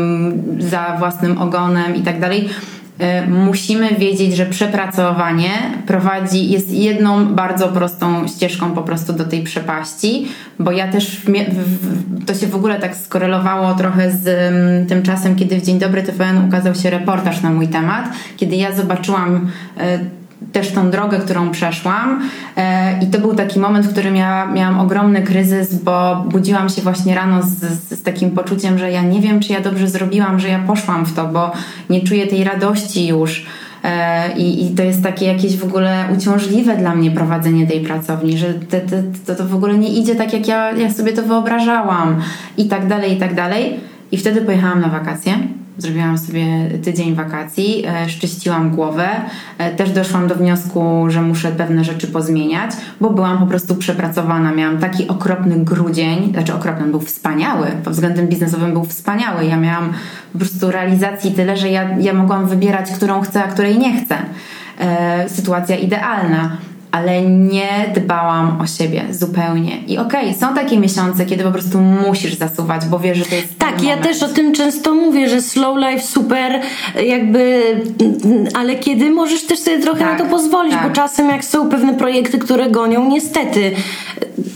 za 0.58 0.96
własnym 0.98 1.38
ogonem 1.38 1.96
i 1.96 2.00
tak 2.00 2.20
dalej. 2.20 2.48
E, 2.98 3.26
musimy 3.26 3.88
wiedzieć, 3.94 4.36
że 4.36 4.46
przepracowanie 4.46 5.50
prowadzi, 5.86 6.50
jest 6.50 6.70
jedną 6.70 7.26
bardzo 7.26 7.68
prostą 7.68 8.28
ścieżką 8.28 8.70
po 8.70 8.82
prostu 8.82 9.12
do 9.12 9.24
tej 9.24 9.42
przepaści, 9.42 10.28
bo 10.58 10.72
ja 10.72 10.88
też, 10.88 11.20
to 12.26 12.34
się 12.34 12.46
w 12.46 12.54
ogóle 12.54 12.78
tak 12.78 12.96
skorelowało 12.96 13.74
trochę 13.74 14.10
z 14.10 14.24
tym 14.88 15.02
czasem, 15.02 15.36
kiedy 15.36 15.60
w 15.60 15.66
Dzień 15.66 15.78
Dobry 15.78 16.02
TVN 16.02 16.48
ukazał 16.48 16.74
się 16.74 16.90
reportaż 16.90 17.42
na 17.42 17.50
mój 17.50 17.68
temat, 17.68 18.04
kiedy 18.36 18.56
ja 18.56 18.72
zobaczyłam 18.72 19.50
e, 19.78 20.19
też 20.52 20.72
tą 20.72 20.90
drogę, 20.90 21.18
którą 21.18 21.50
przeszłam. 21.50 22.22
E, 22.56 22.98
I 23.02 23.06
to 23.06 23.18
był 23.18 23.34
taki 23.34 23.60
moment, 23.60 23.86
w 23.86 23.92
którym 23.92 24.16
ja 24.16 24.46
miałam 24.46 24.80
ogromny 24.80 25.22
kryzys, 25.22 25.74
bo 25.74 26.24
budziłam 26.28 26.68
się 26.68 26.82
właśnie 26.82 27.14
rano 27.14 27.42
z, 27.42 27.48
z, 27.90 28.02
takim 28.02 28.30
poczuciem, 28.30 28.78
że 28.78 28.90
ja 28.90 29.02
nie 29.02 29.20
wiem, 29.20 29.40
czy 29.40 29.52
ja 29.52 29.60
dobrze 29.60 29.88
zrobiłam, 29.88 30.40
że 30.40 30.48
ja 30.48 30.58
poszłam 30.58 31.06
w 31.06 31.14
to, 31.14 31.26
bo 31.26 31.52
nie 31.90 32.00
czuję 32.00 32.26
tej 32.26 32.44
radości 32.44 33.06
już. 33.06 33.46
E, 33.84 34.32
I, 34.36 34.66
I, 34.66 34.74
to 34.74 34.82
jest 34.82 35.02
takie 35.02 35.26
jakieś 35.26 35.56
w 35.56 35.64
ogóle 35.64 36.04
uciążliwe 36.18 36.76
dla 36.76 36.94
mnie 36.94 37.10
prowadzenie 37.10 37.66
tej 37.66 37.80
pracowni, 37.80 38.38
że 38.38 38.54
te, 38.54 38.80
te, 38.80 39.02
to, 39.26 39.34
to 39.34 39.44
w 39.44 39.54
ogóle 39.54 39.78
nie 39.78 39.88
idzie 39.88 40.14
tak, 40.14 40.32
jak 40.32 40.48
ja, 40.48 40.72
ja 40.72 40.92
sobie 40.92 41.12
to 41.12 41.22
wyobrażałam, 41.22 42.20
i 42.56 42.64
tak 42.64 42.88
dalej, 42.88 43.12
i 43.12 43.16
tak 43.16 43.34
dalej. 43.34 43.80
I 44.12 44.16
wtedy 44.16 44.40
pojechałam 44.40 44.80
na 44.80 44.88
wakacje 44.88 45.34
Zrobiłam 45.80 46.18
sobie 46.18 46.44
tydzień 46.82 47.14
wakacji, 47.14 47.84
e, 47.86 48.08
szczyściłam 48.08 48.70
głowę. 48.70 49.08
E, 49.58 49.74
też 49.74 49.90
doszłam 49.90 50.28
do 50.28 50.34
wniosku, 50.34 51.04
że 51.08 51.22
muszę 51.22 51.52
pewne 51.52 51.84
rzeczy 51.84 52.06
pozmieniać, 52.06 52.70
bo 53.00 53.10
byłam 53.10 53.38
po 53.38 53.46
prostu 53.46 53.74
przepracowana. 53.74 54.52
Miałam 54.52 54.78
taki 54.78 55.08
okropny 55.08 55.56
grudzień, 55.56 56.32
znaczy 56.32 56.54
okropny, 56.54 56.86
był 56.86 57.00
wspaniały, 57.00 57.66
pod 57.84 57.92
względem 57.92 58.28
biznesowym 58.28 58.72
był 58.72 58.84
wspaniały. 58.84 59.44
Ja 59.44 59.56
miałam 59.56 59.92
po 60.32 60.38
prostu 60.38 60.70
realizacji 60.70 61.32
tyle, 61.32 61.56
że 61.56 61.68
ja, 61.68 61.98
ja 61.98 62.12
mogłam 62.12 62.46
wybierać, 62.46 62.90
którą 62.90 63.20
chcę, 63.20 63.44
a 63.44 63.48
której 63.48 63.78
nie 63.78 64.04
chcę. 64.04 64.16
E, 64.78 65.28
sytuacja 65.28 65.76
idealna 65.76 66.56
ale 66.92 67.22
nie 67.22 67.92
dbałam 67.94 68.60
o 68.60 68.66
siebie 68.66 69.04
zupełnie. 69.10 69.82
I 69.86 69.98
okej, 69.98 70.28
okay, 70.28 70.40
są 70.40 70.54
takie 70.54 70.78
miesiące, 70.78 71.26
kiedy 71.26 71.44
po 71.44 71.50
prostu 71.50 71.80
musisz 71.80 72.34
zasuwać, 72.34 72.84
bo 72.86 72.98
wiesz, 72.98 73.18
że 73.18 73.24
to 73.24 73.34
jest. 73.34 73.58
Tak, 73.58 73.82
ja 73.82 73.96
też 73.96 74.22
o 74.22 74.28
tym 74.28 74.54
często 74.54 74.94
mówię, 74.94 75.28
że 75.28 75.42
slow 75.42 75.78
life 75.78 76.06
super, 76.06 76.60
jakby, 77.06 77.62
ale 78.54 78.76
kiedy 78.76 79.10
możesz 79.10 79.46
też 79.46 79.58
sobie 79.58 79.78
trochę 79.78 80.00
tak, 80.00 80.18
na 80.18 80.24
to 80.24 80.30
pozwolić, 80.30 80.72
tak. 80.72 80.88
bo 80.88 80.94
czasem 80.94 81.30
jak 81.30 81.44
są 81.44 81.68
pewne 81.68 81.94
projekty, 81.94 82.38
które 82.38 82.70
gonią, 82.70 83.08
niestety, 83.08 83.72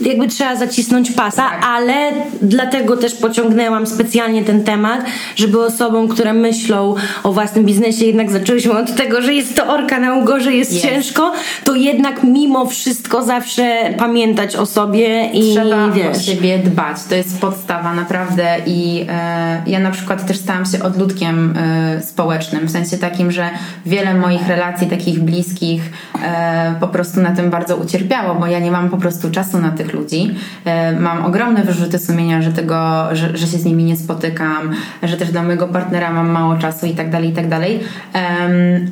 jakby 0.00 0.28
trzeba 0.28 0.56
zacisnąć 0.56 1.12
pasa, 1.12 1.42
tak. 1.42 1.64
ale 1.66 2.12
dlatego 2.42 2.96
też 2.96 3.14
pociągnęłam 3.14 3.86
specjalnie 3.86 4.44
ten 4.44 4.64
temat, 4.64 5.04
żeby 5.36 5.64
osobom, 5.64 6.08
które 6.08 6.32
myślą 6.32 6.94
o 7.22 7.32
własnym 7.32 7.64
biznesie, 7.64 8.06
jednak 8.06 8.30
zaczęłyśmy 8.30 8.72
od 8.72 8.96
tego, 8.96 9.22
że 9.22 9.34
jest 9.34 9.56
to 9.56 9.66
orka 9.66 10.00
na 10.00 10.14
ugorze, 10.14 10.54
jest, 10.54 10.72
jest. 10.72 10.84
ciężko, 10.84 11.32
to 11.64 11.74
jednak 11.74 12.23
mimo 12.24 12.66
wszystko 12.66 13.24
zawsze 13.24 13.94
pamiętać 13.98 14.56
o 14.56 14.66
sobie 14.66 15.30
i 15.32 15.52
Trzeba 15.54 15.88
wiesz. 15.90 16.16
o 16.16 16.20
siebie 16.20 16.58
dbać. 16.58 17.04
To 17.08 17.14
jest 17.14 17.40
podstawa 17.40 17.94
naprawdę 17.94 18.56
i 18.66 19.06
e, 19.08 19.62
ja 19.66 19.78
na 19.80 19.90
przykład 19.90 20.26
też 20.26 20.36
stałam 20.38 20.64
się 20.66 20.82
odludkiem 20.82 21.54
e, 21.56 22.02
społecznym, 22.02 22.66
w 22.66 22.70
sensie 22.70 22.98
takim, 22.98 23.32
że 23.32 23.50
wiele 23.86 24.14
moich 24.14 24.48
relacji 24.48 24.86
takich 24.86 25.20
bliskich 25.20 25.82
e, 26.24 26.74
po 26.80 26.88
prostu 26.88 27.20
na 27.20 27.30
tym 27.36 27.50
bardzo 27.50 27.76
ucierpiało, 27.76 28.34
bo 28.34 28.46
ja 28.46 28.58
nie 28.58 28.70
mam 28.70 28.90
po 28.90 28.96
prostu 28.96 29.30
czasu 29.30 29.58
na 29.58 29.70
tych 29.70 29.92
ludzi. 29.92 30.34
E, 30.64 30.92
mam 31.00 31.24
ogromne 31.24 31.62
wyrzuty 31.62 31.98
sumienia, 31.98 32.42
że 32.42 32.52
tego, 32.52 33.08
że, 33.12 33.36
że 33.36 33.46
się 33.46 33.58
z 33.58 33.64
nimi 33.64 33.84
nie 33.84 33.96
spotykam, 33.96 34.70
że 35.02 35.16
też 35.16 35.30
dla 35.30 35.42
mojego 35.42 35.68
partnera 35.68 36.12
mam 36.12 36.28
mało 36.30 36.56
czasu 36.56 36.86
i 36.86 36.94
tak 36.94 37.10
dalej, 37.10 37.30
i 37.30 37.32
tak 37.32 37.48
dalej. 37.48 37.80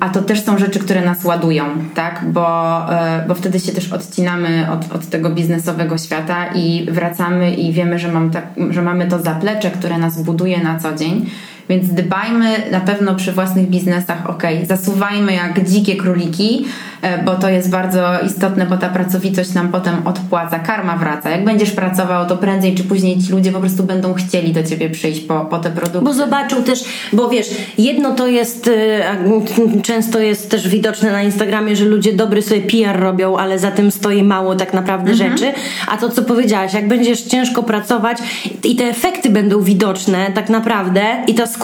a 0.01 0.09
to 0.09 0.23
też 0.23 0.45
są 0.45 0.59
rzeczy, 0.59 0.79
które 0.79 1.01
nas 1.01 1.25
ładują, 1.25 1.64
tak? 1.95 2.25
Bo 2.33 2.77
e, 2.92 3.22
bo 3.29 3.35
wtedy 3.35 3.61
się 3.61 3.73
też 3.73 3.93
odcinamy 3.93 4.67
od, 4.71 4.93
od 4.93 5.07
tego 5.07 5.31
biznesowego 5.31 5.99
świata 5.99 6.47
i 6.55 6.87
wracamy 6.91 7.55
i 7.55 7.73
wiemy, 7.73 7.99
że, 7.99 8.13
mam 8.13 8.31
że 8.71 8.83
mamy 8.83 9.09
to 9.09 9.19
zaplecze, 9.19 9.71
które 9.71 9.99
nas 9.99 10.23
buduje 10.23 10.65
na 10.65 10.79
co 10.79 10.95
dzień. 10.95 11.27
Więc 11.73 11.89
dbajmy 11.89 12.71
na 12.71 12.81
pewno 12.81 13.15
przy 13.15 13.33
własnych 13.33 13.69
biznesach, 13.71 14.31
ok, 14.31 14.43
zasuwajmy 14.69 15.35
jak 15.35 15.65
dzikie 15.65 15.97
króliki, 15.97 16.65
e, 17.03 17.25
bo 17.25 17.35
to 17.35 17.49
jest 17.49 17.71
bardzo 17.71 18.21
istotne, 18.27 18.67
bo 18.67 18.77
ta 18.77 18.89
pracowitość 18.89 19.55
nam 19.55 19.69
potem 19.69 20.07
odpłaca, 20.07 20.59
karma 20.59 20.97
wraca. 20.97 21.31
Jak 21.31 21.45
będziesz 21.45 21.71
pracował, 21.71 22.27
to 22.27 22.37
prędzej 22.37 22.75
czy 22.75 22.85
później 22.85 23.19
ci 23.23 23.33
ludzie 23.33 23.53
po 23.53 23.61
prostu 23.61 23.85
będą 23.85 24.15
chcieli 24.15 24.53
do 24.53 24.63
ciebie 24.63 24.91
przyjść 24.91 25.21
po, 25.21 25.41
po 25.41 25.59
te 25.59 25.71
produkty. 25.71 26.05
Bo 26.05 26.13
zobaczył 26.13 26.63
też, 26.63 26.85
bo 27.13 27.29
wiesz, 27.29 27.51
jedno 27.79 28.15
to 28.15 28.27
jest, 28.27 28.67
y, 28.67 29.83
często 29.83 30.19
jest 30.19 30.51
też 30.51 30.69
widoczne 30.69 31.13
na 31.13 31.23
Instagramie, 31.23 31.77
że 31.77 31.85
ludzie 31.85 32.13
dobry 32.13 32.43
sobie 32.43 32.61
PR 32.61 33.01
robią, 33.01 33.37
ale 33.37 33.59
za 33.59 33.71
tym 33.71 33.91
stoi 33.91 34.23
mało 34.23 34.55
tak 34.55 34.75
naprawdę 34.75 35.15
rzeczy. 35.15 35.53
A 35.89 35.97
to, 35.97 36.09
co 36.09 36.23
powiedziałaś, 36.23 36.75
jak 36.75 36.89
będziesz 36.89 37.23
ciężko 37.23 37.63
pracować 37.63 38.19
i 38.65 38.77
te 38.77 38.85
efekty 38.85 39.31
będą 39.31 39.63
widoczne 39.63 40.33
tak 40.35 40.51
naprawdę 40.51 41.03
i 41.27 41.35
ta 41.35 41.47
skuteczność 41.47 41.62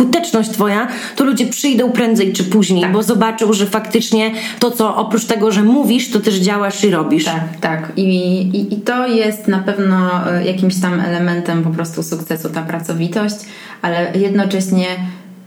twoja, 0.52 0.88
to 1.16 1.24
ludzie 1.24 1.46
przyjdą 1.46 1.92
prędzej 1.92 2.32
czy 2.32 2.44
później, 2.44 2.86
bo 2.92 3.02
zobaczą, 3.02 3.52
że 3.52 3.66
faktycznie 3.66 4.30
to, 4.58 4.70
co 4.70 4.96
oprócz 4.96 5.24
tego, 5.24 5.52
że 5.52 5.62
mówisz, 5.62 6.10
to 6.10 6.20
też 6.20 6.34
działasz 6.34 6.84
i 6.84 6.90
robisz. 6.90 7.24
Tak, 7.24 7.42
tak. 7.60 7.92
I, 7.96 8.02
i, 8.40 8.74
I 8.74 8.80
to 8.80 9.06
jest 9.06 9.48
na 9.48 9.58
pewno 9.58 10.30
e, 10.32 10.44
jakimś 10.44 10.80
tam 10.80 11.00
elementem 11.00 11.62
po 11.62 11.70
prostu 11.70 12.02
sukcesu, 12.02 12.48
ta 12.48 12.62
pracowitość, 12.62 13.36
ale 13.82 14.12
jednocześnie 14.14 14.86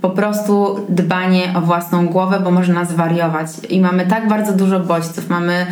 po 0.01 0.09
prostu 0.09 0.85
dbanie 0.89 1.53
o 1.55 1.61
własną 1.61 2.07
głowę, 2.07 2.39
bo 2.43 2.51
można 2.51 2.85
zwariować. 2.85 3.47
I 3.69 3.81
mamy 3.81 4.05
tak 4.07 4.27
bardzo 4.27 4.53
dużo 4.53 4.79
bodźców. 4.79 5.29
Mamy 5.29 5.65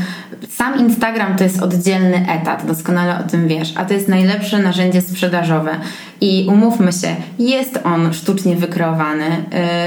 sam 0.49 0.79
Instagram 0.79 1.35
to 1.35 1.43
jest 1.43 1.61
oddzielny 1.61 2.25
etat, 2.29 2.65
doskonale 2.65 3.19
o 3.19 3.29
tym 3.29 3.47
wiesz, 3.47 3.73
a 3.75 3.85
to 3.85 3.93
jest 3.93 4.07
najlepsze 4.07 4.59
narzędzie 4.59 5.01
sprzedażowe. 5.01 5.71
I 6.21 6.45
umówmy 6.49 6.91
się, 6.93 7.15
jest 7.39 7.79
on 7.83 8.13
sztucznie 8.13 8.55
wykreowany, 8.55 9.25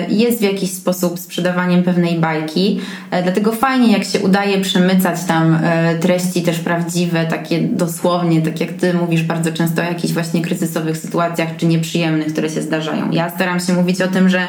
y, 0.09 0.15
jest 0.15 0.39
w 0.39 0.43
jakiś 0.43 0.71
sposób 0.71 1.19
sprzedawaniem 1.19 1.83
pewnej 1.83 2.19
bajki, 2.19 2.81
y, 3.19 3.23
dlatego 3.23 3.53
fajnie, 3.53 3.93
jak 3.93 4.05
się 4.05 4.21
udaje 4.21 4.61
przemycać 4.61 5.25
tam 5.25 5.55
y, 5.55 5.59
treści 6.01 6.43
też 6.43 6.59
prawdziwe, 6.59 7.27
takie 7.27 7.61
dosłownie, 7.61 8.43
tak 8.43 8.61
jak 8.61 8.73
ty 8.73 8.95
mówisz 8.95 9.23
bardzo 9.23 9.53
często 9.53 9.83
o 9.83 9.85
jakichś 9.85 10.15
właśnie 10.15 10.43
kryzysowych 10.43 10.97
sytuacjach 10.97 11.57
czy 11.57 11.67
nieprzyjemnych, 11.67 12.33
które 12.33 12.51
się 12.51 12.63
zdarzają. 12.63 13.11
Ja 13.11 13.31
staram 13.31 13.61
się 13.61 13.73
mówić 13.73 14.03
o 14.03 14.09
tym, 14.09 14.29
że 14.29 14.47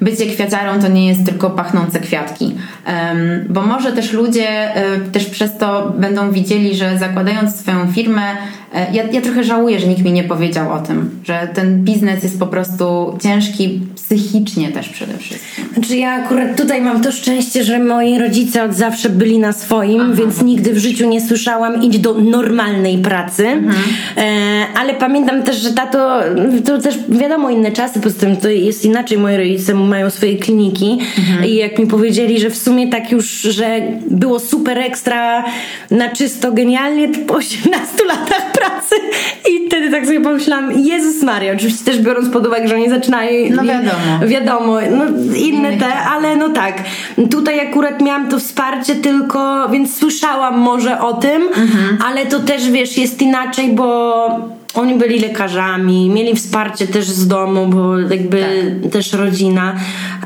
bycie 0.00 0.26
kwiaciarą 0.26 0.80
to 0.80 0.88
nie 0.88 1.08
jest 1.08 1.26
tylko 1.26 1.50
pachnące 1.50 2.00
kwiatki. 2.00 2.54
Bo 3.48 3.62
może 3.62 3.92
też 3.92 4.12
ludzie 4.12 4.72
też 5.12 5.26
przez 5.26 5.58
to 5.58 5.94
będą 5.98 6.32
widzieli, 6.32 6.76
że 6.76 6.98
zakładając 6.98 7.56
swoją 7.56 7.92
firmę, 7.92 8.22
ja, 8.74 9.02
ja 9.12 9.20
trochę 9.20 9.44
żałuję, 9.44 9.80
że 9.80 9.86
nikt 9.86 10.04
mi 10.04 10.12
nie 10.12 10.24
powiedział 10.24 10.72
o 10.72 10.78
tym, 10.78 11.10
że 11.24 11.48
ten 11.54 11.84
biznes 11.84 12.22
jest 12.22 12.38
po 12.38 12.46
prostu 12.46 13.18
ciężki 13.22 13.80
psychicznie 13.96 14.68
też 14.68 14.88
przede 14.88 15.18
wszystkim. 15.18 15.64
Znaczy 15.74 15.96
ja 15.96 16.10
akurat 16.10 16.56
tutaj 16.56 16.82
mam 16.82 17.02
to 17.02 17.12
szczęście, 17.12 17.64
że 17.64 17.78
moi 17.78 18.18
rodzice 18.18 18.64
od 18.64 18.74
zawsze 18.74 19.10
byli 19.10 19.38
na 19.38 19.52
swoim, 19.52 20.14
więc 20.14 20.42
nigdy 20.42 20.72
w 20.72 20.78
życiu 20.78 21.08
nie 21.08 21.20
słyszałam 21.20 21.82
idź 21.82 21.98
do 21.98 22.14
normalnej 22.14 22.98
pracy. 22.98 23.46
E, 24.16 24.66
ale 24.76 24.94
pamiętam 24.94 25.42
też, 25.42 25.56
że 25.56 25.72
tato, 25.72 26.20
to 26.64 26.78
też 26.78 26.98
wiadomo 27.08 27.50
inne 27.50 27.72
czasy, 27.72 28.00
poza 28.00 28.20
tym 28.20 28.36
to 28.36 28.48
jest 28.48 28.84
inaczej, 28.84 29.18
moi 29.18 29.36
rodzice 29.36 29.74
mają 29.74 30.10
swoje 30.10 30.36
kliniki 30.36 30.98
i 31.46 31.54
jak 31.54 31.78
mi 31.78 31.86
powiedzieli, 31.86 32.40
że 32.40 32.50
w 32.50 32.56
sumie 32.56 32.88
tak 32.88 33.10
już, 33.12 33.40
że 33.40 33.80
było 34.10 34.40
super 34.40 34.78
ekstra 34.78 35.44
na 35.90 36.08
czysto, 36.08 36.52
genialnie, 36.52 37.08
to 37.08 37.18
po 37.26 37.34
18 37.34 38.04
latach 38.08 38.55
pracy 38.58 38.94
i 39.50 39.66
wtedy 39.66 39.90
tak 39.90 40.06
sobie 40.06 40.20
pomyślałam, 40.20 40.72
Jezus 40.72 41.22
Maria, 41.22 41.52
oczywiście 41.52 41.84
też 41.84 41.98
biorąc 41.98 42.28
pod 42.30 42.46
uwagę, 42.46 42.68
że 42.68 42.74
oni 42.74 42.90
zaczynają 42.90 43.30
No 43.50 43.62
wiadomo. 43.64 44.26
wiadomo, 44.26 44.76
no 44.90 45.04
inne 45.36 45.72
te, 45.76 45.94
ale 45.94 46.36
no 46.36 46.48
tak. 46.48 46.74
Tutaj 47.30 47.60
akurat 47.68 48.02
miałam 48.02 48.28
to 48.28 48.38
wsparcie 48.38 48.94
tylko, 48.94 49.68
więc 49.68 49.96
słyszałam 49.96 50.58
może 50.58 51.00
o 51.00 51.12
tym, 51.12 51.42
ale 52.06 52.26
to 52.26 52.40
też 52.40 52.70
wiesz, 52.70 52.98
jest 52.98 53.22
inaczej, 53.22 53.68
bo 53.72 54.28
oni 54.76 54.94
byli 54.94 55.18
lekarzami, 55.18 56.10
mieli 56.10 56.36
wsparcie 56.36 56.86
też 56.86 57.04
z 57.04 57.28
domu, 57.28 57.66
bo 57.66 57.98
jakby 57.98 58.44
też 58.92 59.12
rodzina. 59.12 59.74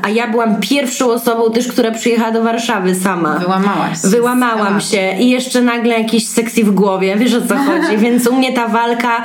A 0.01 0.09
ja 0.09 0.27
byłam 0.27 0.59
pierwszą 0.59 1.11
osobą 1.11 1.51
też, 1.51 1.67
która 1.67 1.91
przyjechała 1.91 2.31
do 2.31 2.43
Warszawy 2.43 2.95
sama. 2.95 3.39
Wyłamałaś 3.39 4.01
się. 4.01 4.07
Wyłamałam 4.07 4.81
się 4.81 5.15
i 5.19 5.29
jeszcze 5.29 5.61
nagle 5.61 5.99
jakiś 5.99 6.27
seksy 6.27 6.63
w 6.63 6.71
głowie, 6.71 7.15
wiesz 7.17 7.33
o 7.33 7.41
co 7.41 7.55
chodzi, 7.55 7.97
więc 8.03 8.27
u 8.27 8.35
mnie 8.35 8.53
ta 8.53 8.67
walka 8.67 9.23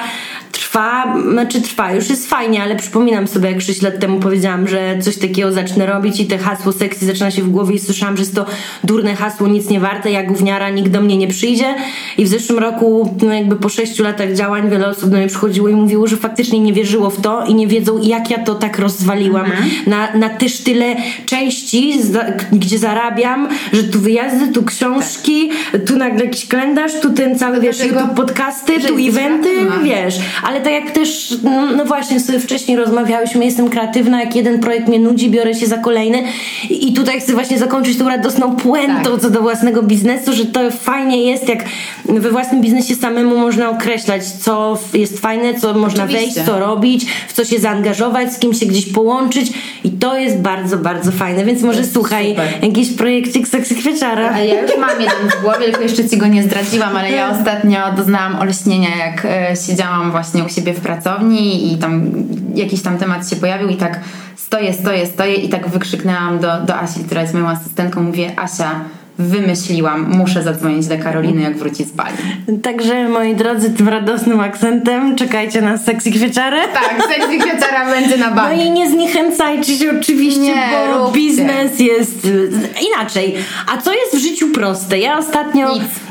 trwa, 0.57 1.17
znaczy 1.31 1.61
trwa, 1.61 1.93
już 1.93 2.11
jest 2.11 2.29
fajnie, 2.29 2.63
ale 2.63 2.77
przypominam 2.77 3.27
sobie, 3.29 3.51
jak 3.51 3.61
6 3.61 3.83
lat 3.83 3.99
temu 3.99 4.21
powiedziałam, 4.21 4.69
że 4.69 4.99
coś 5.01 5.17
takiego 5.17 5.53
zacznę 5.53 5.87
robić 5.87 6.21
i 6.21 6.27
te 6.27 6.39
hasło 6.39 6.73
seksy 6.73 7.07
zaczyna 7.07 7.31
się 7.31 7.43
w 7.43 7.51
głowie 7.51 7.75
i 7.75 7.79
słyszałam, 7.79 8.17
że 8.17 8.23
jest 8.23 8.35
to 8.35 8.47
durne 8.85 9.15
hasło, 9.15 9.49
nic 9.49 9.71
nie 9.71 9.81
warte, 9.81 10.11
jak 10.11 10.27
gówniara, 10.27 10.71
nikt 10.71 10.91
do 10.91 11.01
mnie 11.01 11.17
nie 11.17 11.29
przyjdzie. 11.29 11.75
I 12.19 12.25
w 12.25 12.29
zeszłym 12.29 12.59
roku, 12.59 13.15
no 13.23 13.33
jakby 13.33 13.57
po 13.57 13.69
6 13.69 13.99
latach 13.99 14.33
działań 14.33 14.71
wiele 14.71 14.89
osób 14.89 15.11
do 15.11 15.17
mnie 15.17 15.27
przychodziło 15.27 15.69
i 15.69 15.75
mówiło, 15.75 16.07
że 16.07 16.17
faktycznie 16.17 16.61
nie 16.61 16.73
wierzyło 16.73 17.11
w 17.11 17.21
to 17.21 17.45
i 17.45 17.55
nie 17.55 17.67
wiedzą, 17.67 18.03
jak 18.03 18.31
ja 18.31 18.39
to 18.39 18.55
tak 18.55 18.79
rozwaliłam. 18.79 19.47
Na, 19.87 20.13
na 20.15 20.29
też 20.29 20.59
tyle 20.59 20.97
części, 21.27 22.03
za, 22.03 22.25
gdzie 22.53 22.79
zarabiam, 22.79 23.49
że 23.73 23.85
tu 23.85 24.01
wyjazdy, 24.01 24.53
tu 24.53 24.63
książki, 24.63 25.51
tu 25.87 25.97
nagle 25.97 26.25
jakiś 26.25 26.47
kalendarz, 26.47 26.93
tu 27.03 27.11
ten 27.11 27.39
cały, 27.39 27.61
wiesz, 27.61 27.77
Dlatego, 27.77 28.01
YouTube 28.01 28.17
podcasty, 28.17 28.81
tu 28.81 28.95
eventy, 29.09 29.51
wiesz, 29.85 30.19
ale 30.47 30.61
tak 30.61 30.73
jak 30.73 30.91
też, 30.91 31.35
no, 31.43 31.67
no 31.77 31.85
właśnie 31.85 32.21
sobie 32.21 32.41
wcześniej 32.41 32.77
rozmawiałyśmy, 32.77 33.45
jestem 33.45 33.71
kreatywna, 33.71 34.21
jak 34.21 34.37
jeden 34.37 34.61
projekt 34.61 34.89
mnie 34.89 34.99
nudzi, 34.99 35.31
biorę 35.31 35.55
się 35.55 35.67
za 35.67 35.79
kolejny 35.79 36.23
i 36.71 36.93
tutaj 36.93 37.21
chcę 37.21 37.33
właśnie 37.33 37.59
zakończyć 37.59 37.99
tą 37.99 38.09
radosną 38.09 38.57
puentą 38.57 39.11
Tak. 39.11 39.21
co 39.21 39.31
do 39.31 39.43
własnego 39.43 39.83
biznesu, 39.83 40.33
że 40.33 40.47
to 40.47 40.71
fajnie 40.71 41.23
jest, 41.31 41.49
jak 41.49 41.65
we 42.05 42.31
własnym 42.31 42.61
biznesie 42.61 42.95
samemu 42.95 43.39
można 43.39 43.71
określać, 43.71 44.25
co 44.25 44.79
jest 44.95 45.21
fajne, 45.21 45.55
co 45.55 45.75
można 45.75 46.05
Oczywiście. 46.05 46.35
wejść, 46.35 46.51
co 46.51 46.59
robić, 46.59 47.07
w 47.29 47.33
co 47.33 47.45
się 47.45 47.59
zaangażować, 47.59 48.33
z 48.33 48.39
kim 48.39 48.55
się 48.55 48.67
gdzieś 48.67 48.93
połączyć 48.93 49.53
i 49.85 49.91
to 49.91 50.19
jest 50.19 50.39
bardzo, 50.39 50.77
bardzo 50.77 51.13
fajne, 51.13 51.45
więc 51.45 51.63
może 51.63 51.85
słuchaj, 51.85 52.29
super. 52.31 52.49
jakiś 52.63 52.93
projekcik 52.93 53.49
seksy 53.49 53.75
kwieciara. 53.75 54.31
Ale 54.31 54.47
ja 54.47 54.63
już 54.63 54.71
mam 54.79 55.01
jeden 55.01 55.31
w 55.39 55.43
głowie, 55.43 55.65
tylko 55.65 55.83
jeszcze 55.83 56.09
ci 56.09 56.17
go 56.17 56.27
nie 56.27 56.43
zdradziłam, 56.43 56.97
ale 56.97 57.11
ja 57.11 57.31
ostatnio 57.39 57.79
doznałam 57.97 58.37
olśnienia, 58.37 58.97
jak 58.97 59.25
e, 59.25 59.57
siedziałam 59.67 60.11
właśnie 60.11 60.36
u 60.45 60.49
siebie 60.49 60.75
w 60.75 60.81
pracowni 60.81 61.73
i 61.73 61.79
tam 61.79 62.13
jakiś 62.55 62.83
tam 62.83 62.99
temat 62.99 63.31
się 63.31 63.37
pojawił 63.37 63.69
i 63.69 63.77
tak 63.77 64.01
stoję, 64.37 64.73
stoję, 64.73 65.07
stoję 65.07 65.35
i 65.35 65.49
tak 65.49 65.69
wykrzyknęłam 65.69 66.39
do, 66.39 66.61
do 66.61 66.77
Asi, 66.77 67.05
która 67.05 67.23
jest 67.23 67.35
moją 67.35 67.49
asystentką, 67.49 68.03
mówię 68.03 68.33
Asia, 68.37 68.85
wymyśliłam, 69.19 70.11
muszę 70.19 70.43
zadzwonić 70.43 70.87
do 70.87 70.99
Karoliny, 70.99 71.43
jak 71.43 71.57
wróci 71.59 71.85
z 71.85 71.93
Bali. 71.93 72.17
Także 72.63 73.09
moi 73.09 73.35
drodzy, 73.35 73.71
tym 73.71 73.89
radosnym 73.89 74.41
akcentem 74.41 75.17
czekajcie 75.17 75.63
na 75.63 75.79
seksy 75.79 76.11
kwieciary. 76.11 76.57
Tak, 76.75 77.09
sexy 77.15 77.39
kwiaciara 77.39 77.91
będzie 77.91 78.17
na 78.17 78.31
No 78.31 78.37
Bali. 78.37 78.63
i 78.67 78.71
nie 78.71 78.91
zniechęcajcie 78.91 79.77
się 79.77 79.93
oczywiście, 80.01 80.41
Nie, 80.41 80.69
bo 80.93 80.99
róbcie. 81.05 81.21
biznes 81.21 81.81
jest 81.81 82.25
y, 82.25 82.51
inaczej. 82.89 83.35
A 83.75 83.77
co 83.79 83.93
jest 83.95 84.17
w 84.17 84.19
życiu 84.31 84.49
proste? 84.49 84.99
Ja 84.99 85.19
ostatnio, 85.19 85.69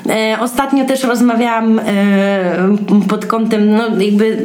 e, 0.09 0.37
ostatnio 0.39 0.85
też 0.85 1.03
rozmawiałam 1.03 1.79
e, 1.79 1.83
pod 3.09 3.25
kątem, 3.25 3.71
no 3.71 3.83
jakby 3.99 4.37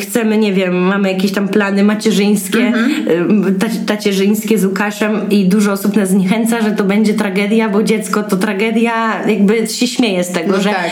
chcemy, 0.00 0.38
nie 0.38 0.52
wiem, 0.52 0.74
mamy 0.78 1.12
jakieś 1.12 1.32
tam 1.32 1.48
plany 1.48 1.84
macierzyńskie, 1.84 2.58
Mhm. 2.66 3.58
tac- 3.58 3.84
tacierzyńskie 3.86 4.58
z 4.58 4.64
Łukaszem 4.64 5.30
i 5.30 5.48
dużo 5.48 5.72
osób 5.72 5.96
nas 5.96 6.08
zniechęca, 6.08 6.60
że 6.60 6.70
to 6.70 6.84
będzie 6.84 7.14
tragedia, 7.14 7.68
bo 7.72 7.82
dziecko 7.82 8.22
to 8.22 8.36
tragedia, 8.36 9.22
jakby 9.28 9.66
się 9.66 9.86
śmieje 9.86 10.24
z 10.24 10.32
tego, 10.32 10.52
No 10.52 10.62
że 10.62 10.70
tak. 10.70 10.90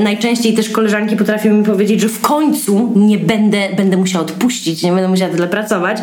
najczęściej 0.00 0.54
też 0.54 0.68
koleżanki 0.70 1.16
potrafią 1.16 1.54
mi 1.54 1.64
powiedzieć, 1.64 2.00
że 2.00 2.08
w 2.08 2.20
końcu 2.20 2.92
nie 2.96 3.18
będę, 3.18 3.68
będę 3.76 3.96
musiała 3.96 4.24
odpuścić, 4.24 4.82
nie 4.82 4.92
będę 4.92 5.08
musiała 5.08 5.30
tyle 5.32 5.48
pracować. 5.48 5.98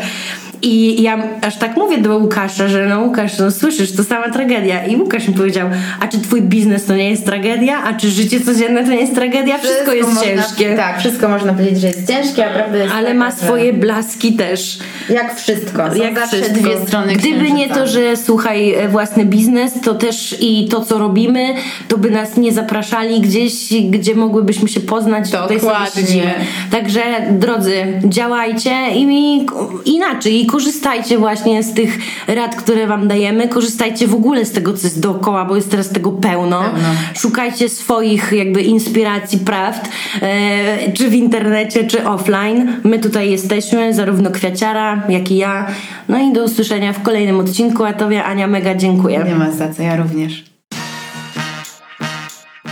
I 0.65 1.01
ja 1.01 1.17
aż 1.41 1.57
tak 1.57 1.77
mówię 1.77 1.97
do 1.97 2.17
Łukasza, 2.17 2.67
że 2.67 2.85
no 2.85 3.01
Łukasz, 3.01 3.37
no 3.39 3.51
słyszysz, 3.51 3.91
to 3.95 4.03
sama 4.03 4.29
tragedia. 4.29 4.85
I 4.85 4.95
Łukasz 4.97 5.27
mi 5.27 5.33
powiedział, 5.33 5.67
a 5.99 6.07
czy 6.07 6.19
twój 6.19 6.41
biznes 6.41 6.85
to 6.85 6.95
nie 6.95 7.09
jest 7.09 7.25
tragedia? 7.25 7.83
A 7.83 7.93
czy 7.93 8.09
życie 8.11 8.41
codzienne 8.41 8.83
to 8.83 8.91
nie 8.91 9.01
jest 9.01 9.15
tragedia? 9.15 9.57
Wszystko, 9.57 9.93
jest 9.93 10.09
można, 10.09 10.23
ciężkie. 10.23 10.75
Tak, 10.75 10.99
wszystko 10.99 11.29
można 11.29 11.53
powiedzieć, 11.53 11.79
że 11.81 11.87
jest 11.87 12.07
ciężkie, 12.07 12.45
a 12.45 12.53
prawda 12.53 12.77
jest 12.77 12.93
Ale 12.93 13.07
taka, 13.07 13.19
ma 13.19 13.31
że- 13.31 13.37
swoje 13.37 13.73
blaski 13.73 14.33
też. 14.33 14.79
Jak 15.09 15.35
wszystko. 15.35 15.89
Są 15.89 15.95
Jak 15.95 16.19
zawsze 16.19 16.37
wszystko. 16.37 16.59
dwie 16.59 16.77
strony 16.87 17.13
Gdyby 17.13 17.51
nie 17.51 17.65
księżyca. 17.65 17.75
to, 17.75 17.87
że 17.87 18.17
słuchaj, 18.17 18.73
e, 18.73 18.87
własny 18.87 19.25
biznes, 19.25 19.73
to 19.83 19.95
też 19.95 20.35
i 20.39 20.67
to, 20.67 20.81
co 20.85 20.97
robimy, 20.97 21.45
to 21.87 21.97
by 21.97 22.11
nas 22.11 22.37
nie 22.37 22.51
zapraszali 22.53 23.21
gdzieś, 23.21 23.53
gdzie 23.89 24.15
mogłybyśmy 24.15 24.69
się 24.69 24.79
poznać. 24.79 25.25
Tutaj 25.25 25.47
sobie 25.47 25.59
Dokładnie. 25.59 26.01
siedzimy. 26.01 26.33
Także, 26.71 27.01
drodzy, 27.31 27.73
działajcie 28.03 28.71
i 28.95 29.45
inaczej, 29.85 30.41
i 30.41 30.45
korzystajcie 30.55 31.17
właśnie 31.17 31.63
z 31.63 31.73
tych 31.73 31.97
rad, 32.27 32.55
które 32.55 32.87
wam 32.87 33.07
dajemy, 33.07 33.47
korzystajcie 33.47 34.07
w 34.07 34.13
ogóle 34.13 34.45
z 34.45 34.51
tego, 34.51 34.73
co 34.73 34.87
jest 34.87 34.99
dookoła, 34.99 35.45
bo 35.45 35.55
jest 35.55 35.71
teraz 35.71 35.89
tego 35.89 36.11
pełno. 36.11 36.61
Pełno. 36.61 36.87
Szukajcie 37.17 37.69
swoich 37.69 38.31
jakby 38.31 38.61
inspiracji, 38.61 39.39
prawd, 39.39 39.89
e, 40.21 40.91
czy 40.91 41.09
w 41.09 41.13
internecie, 41.13 41.83
czy 41.83 42.07
offline. 42.07 42.81
My 42.83 42.99
tutaj 42.99 43.31
jesteśmy, 43.31 43.93
zarówno 43.93 44.31
Kwiaciara, 44.31 45.03
jak 45.09 45.31
i 45.31 45.37
ja. 45.37 45.67
No 46.09 46.19
i 46.19 46.33
do 46.33 46.43
usłyszenia 46.43 46.93
w 46.93 47.01
kolejnym 47.01 47.39
odcinku, 47.39 47.83
a 47.83 47.93
Tobie 47.93 48.23
Ania 48.23 48.47
mega 48.47 48.75
dziękuję. 48.75 49.23
Nie 49.25 49.35
ma 49.35 49.51
za 49.51 49.73
co, 49.73 49.83
ja 49.83 49.95
również. 49.95 50.43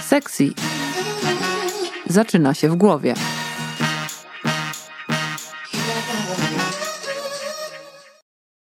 Sexy 0.02 0.50
zaczyna 2.08 2.54
się 2.54 2.70
w 2.70 2.76
głowie. 2.76 3.14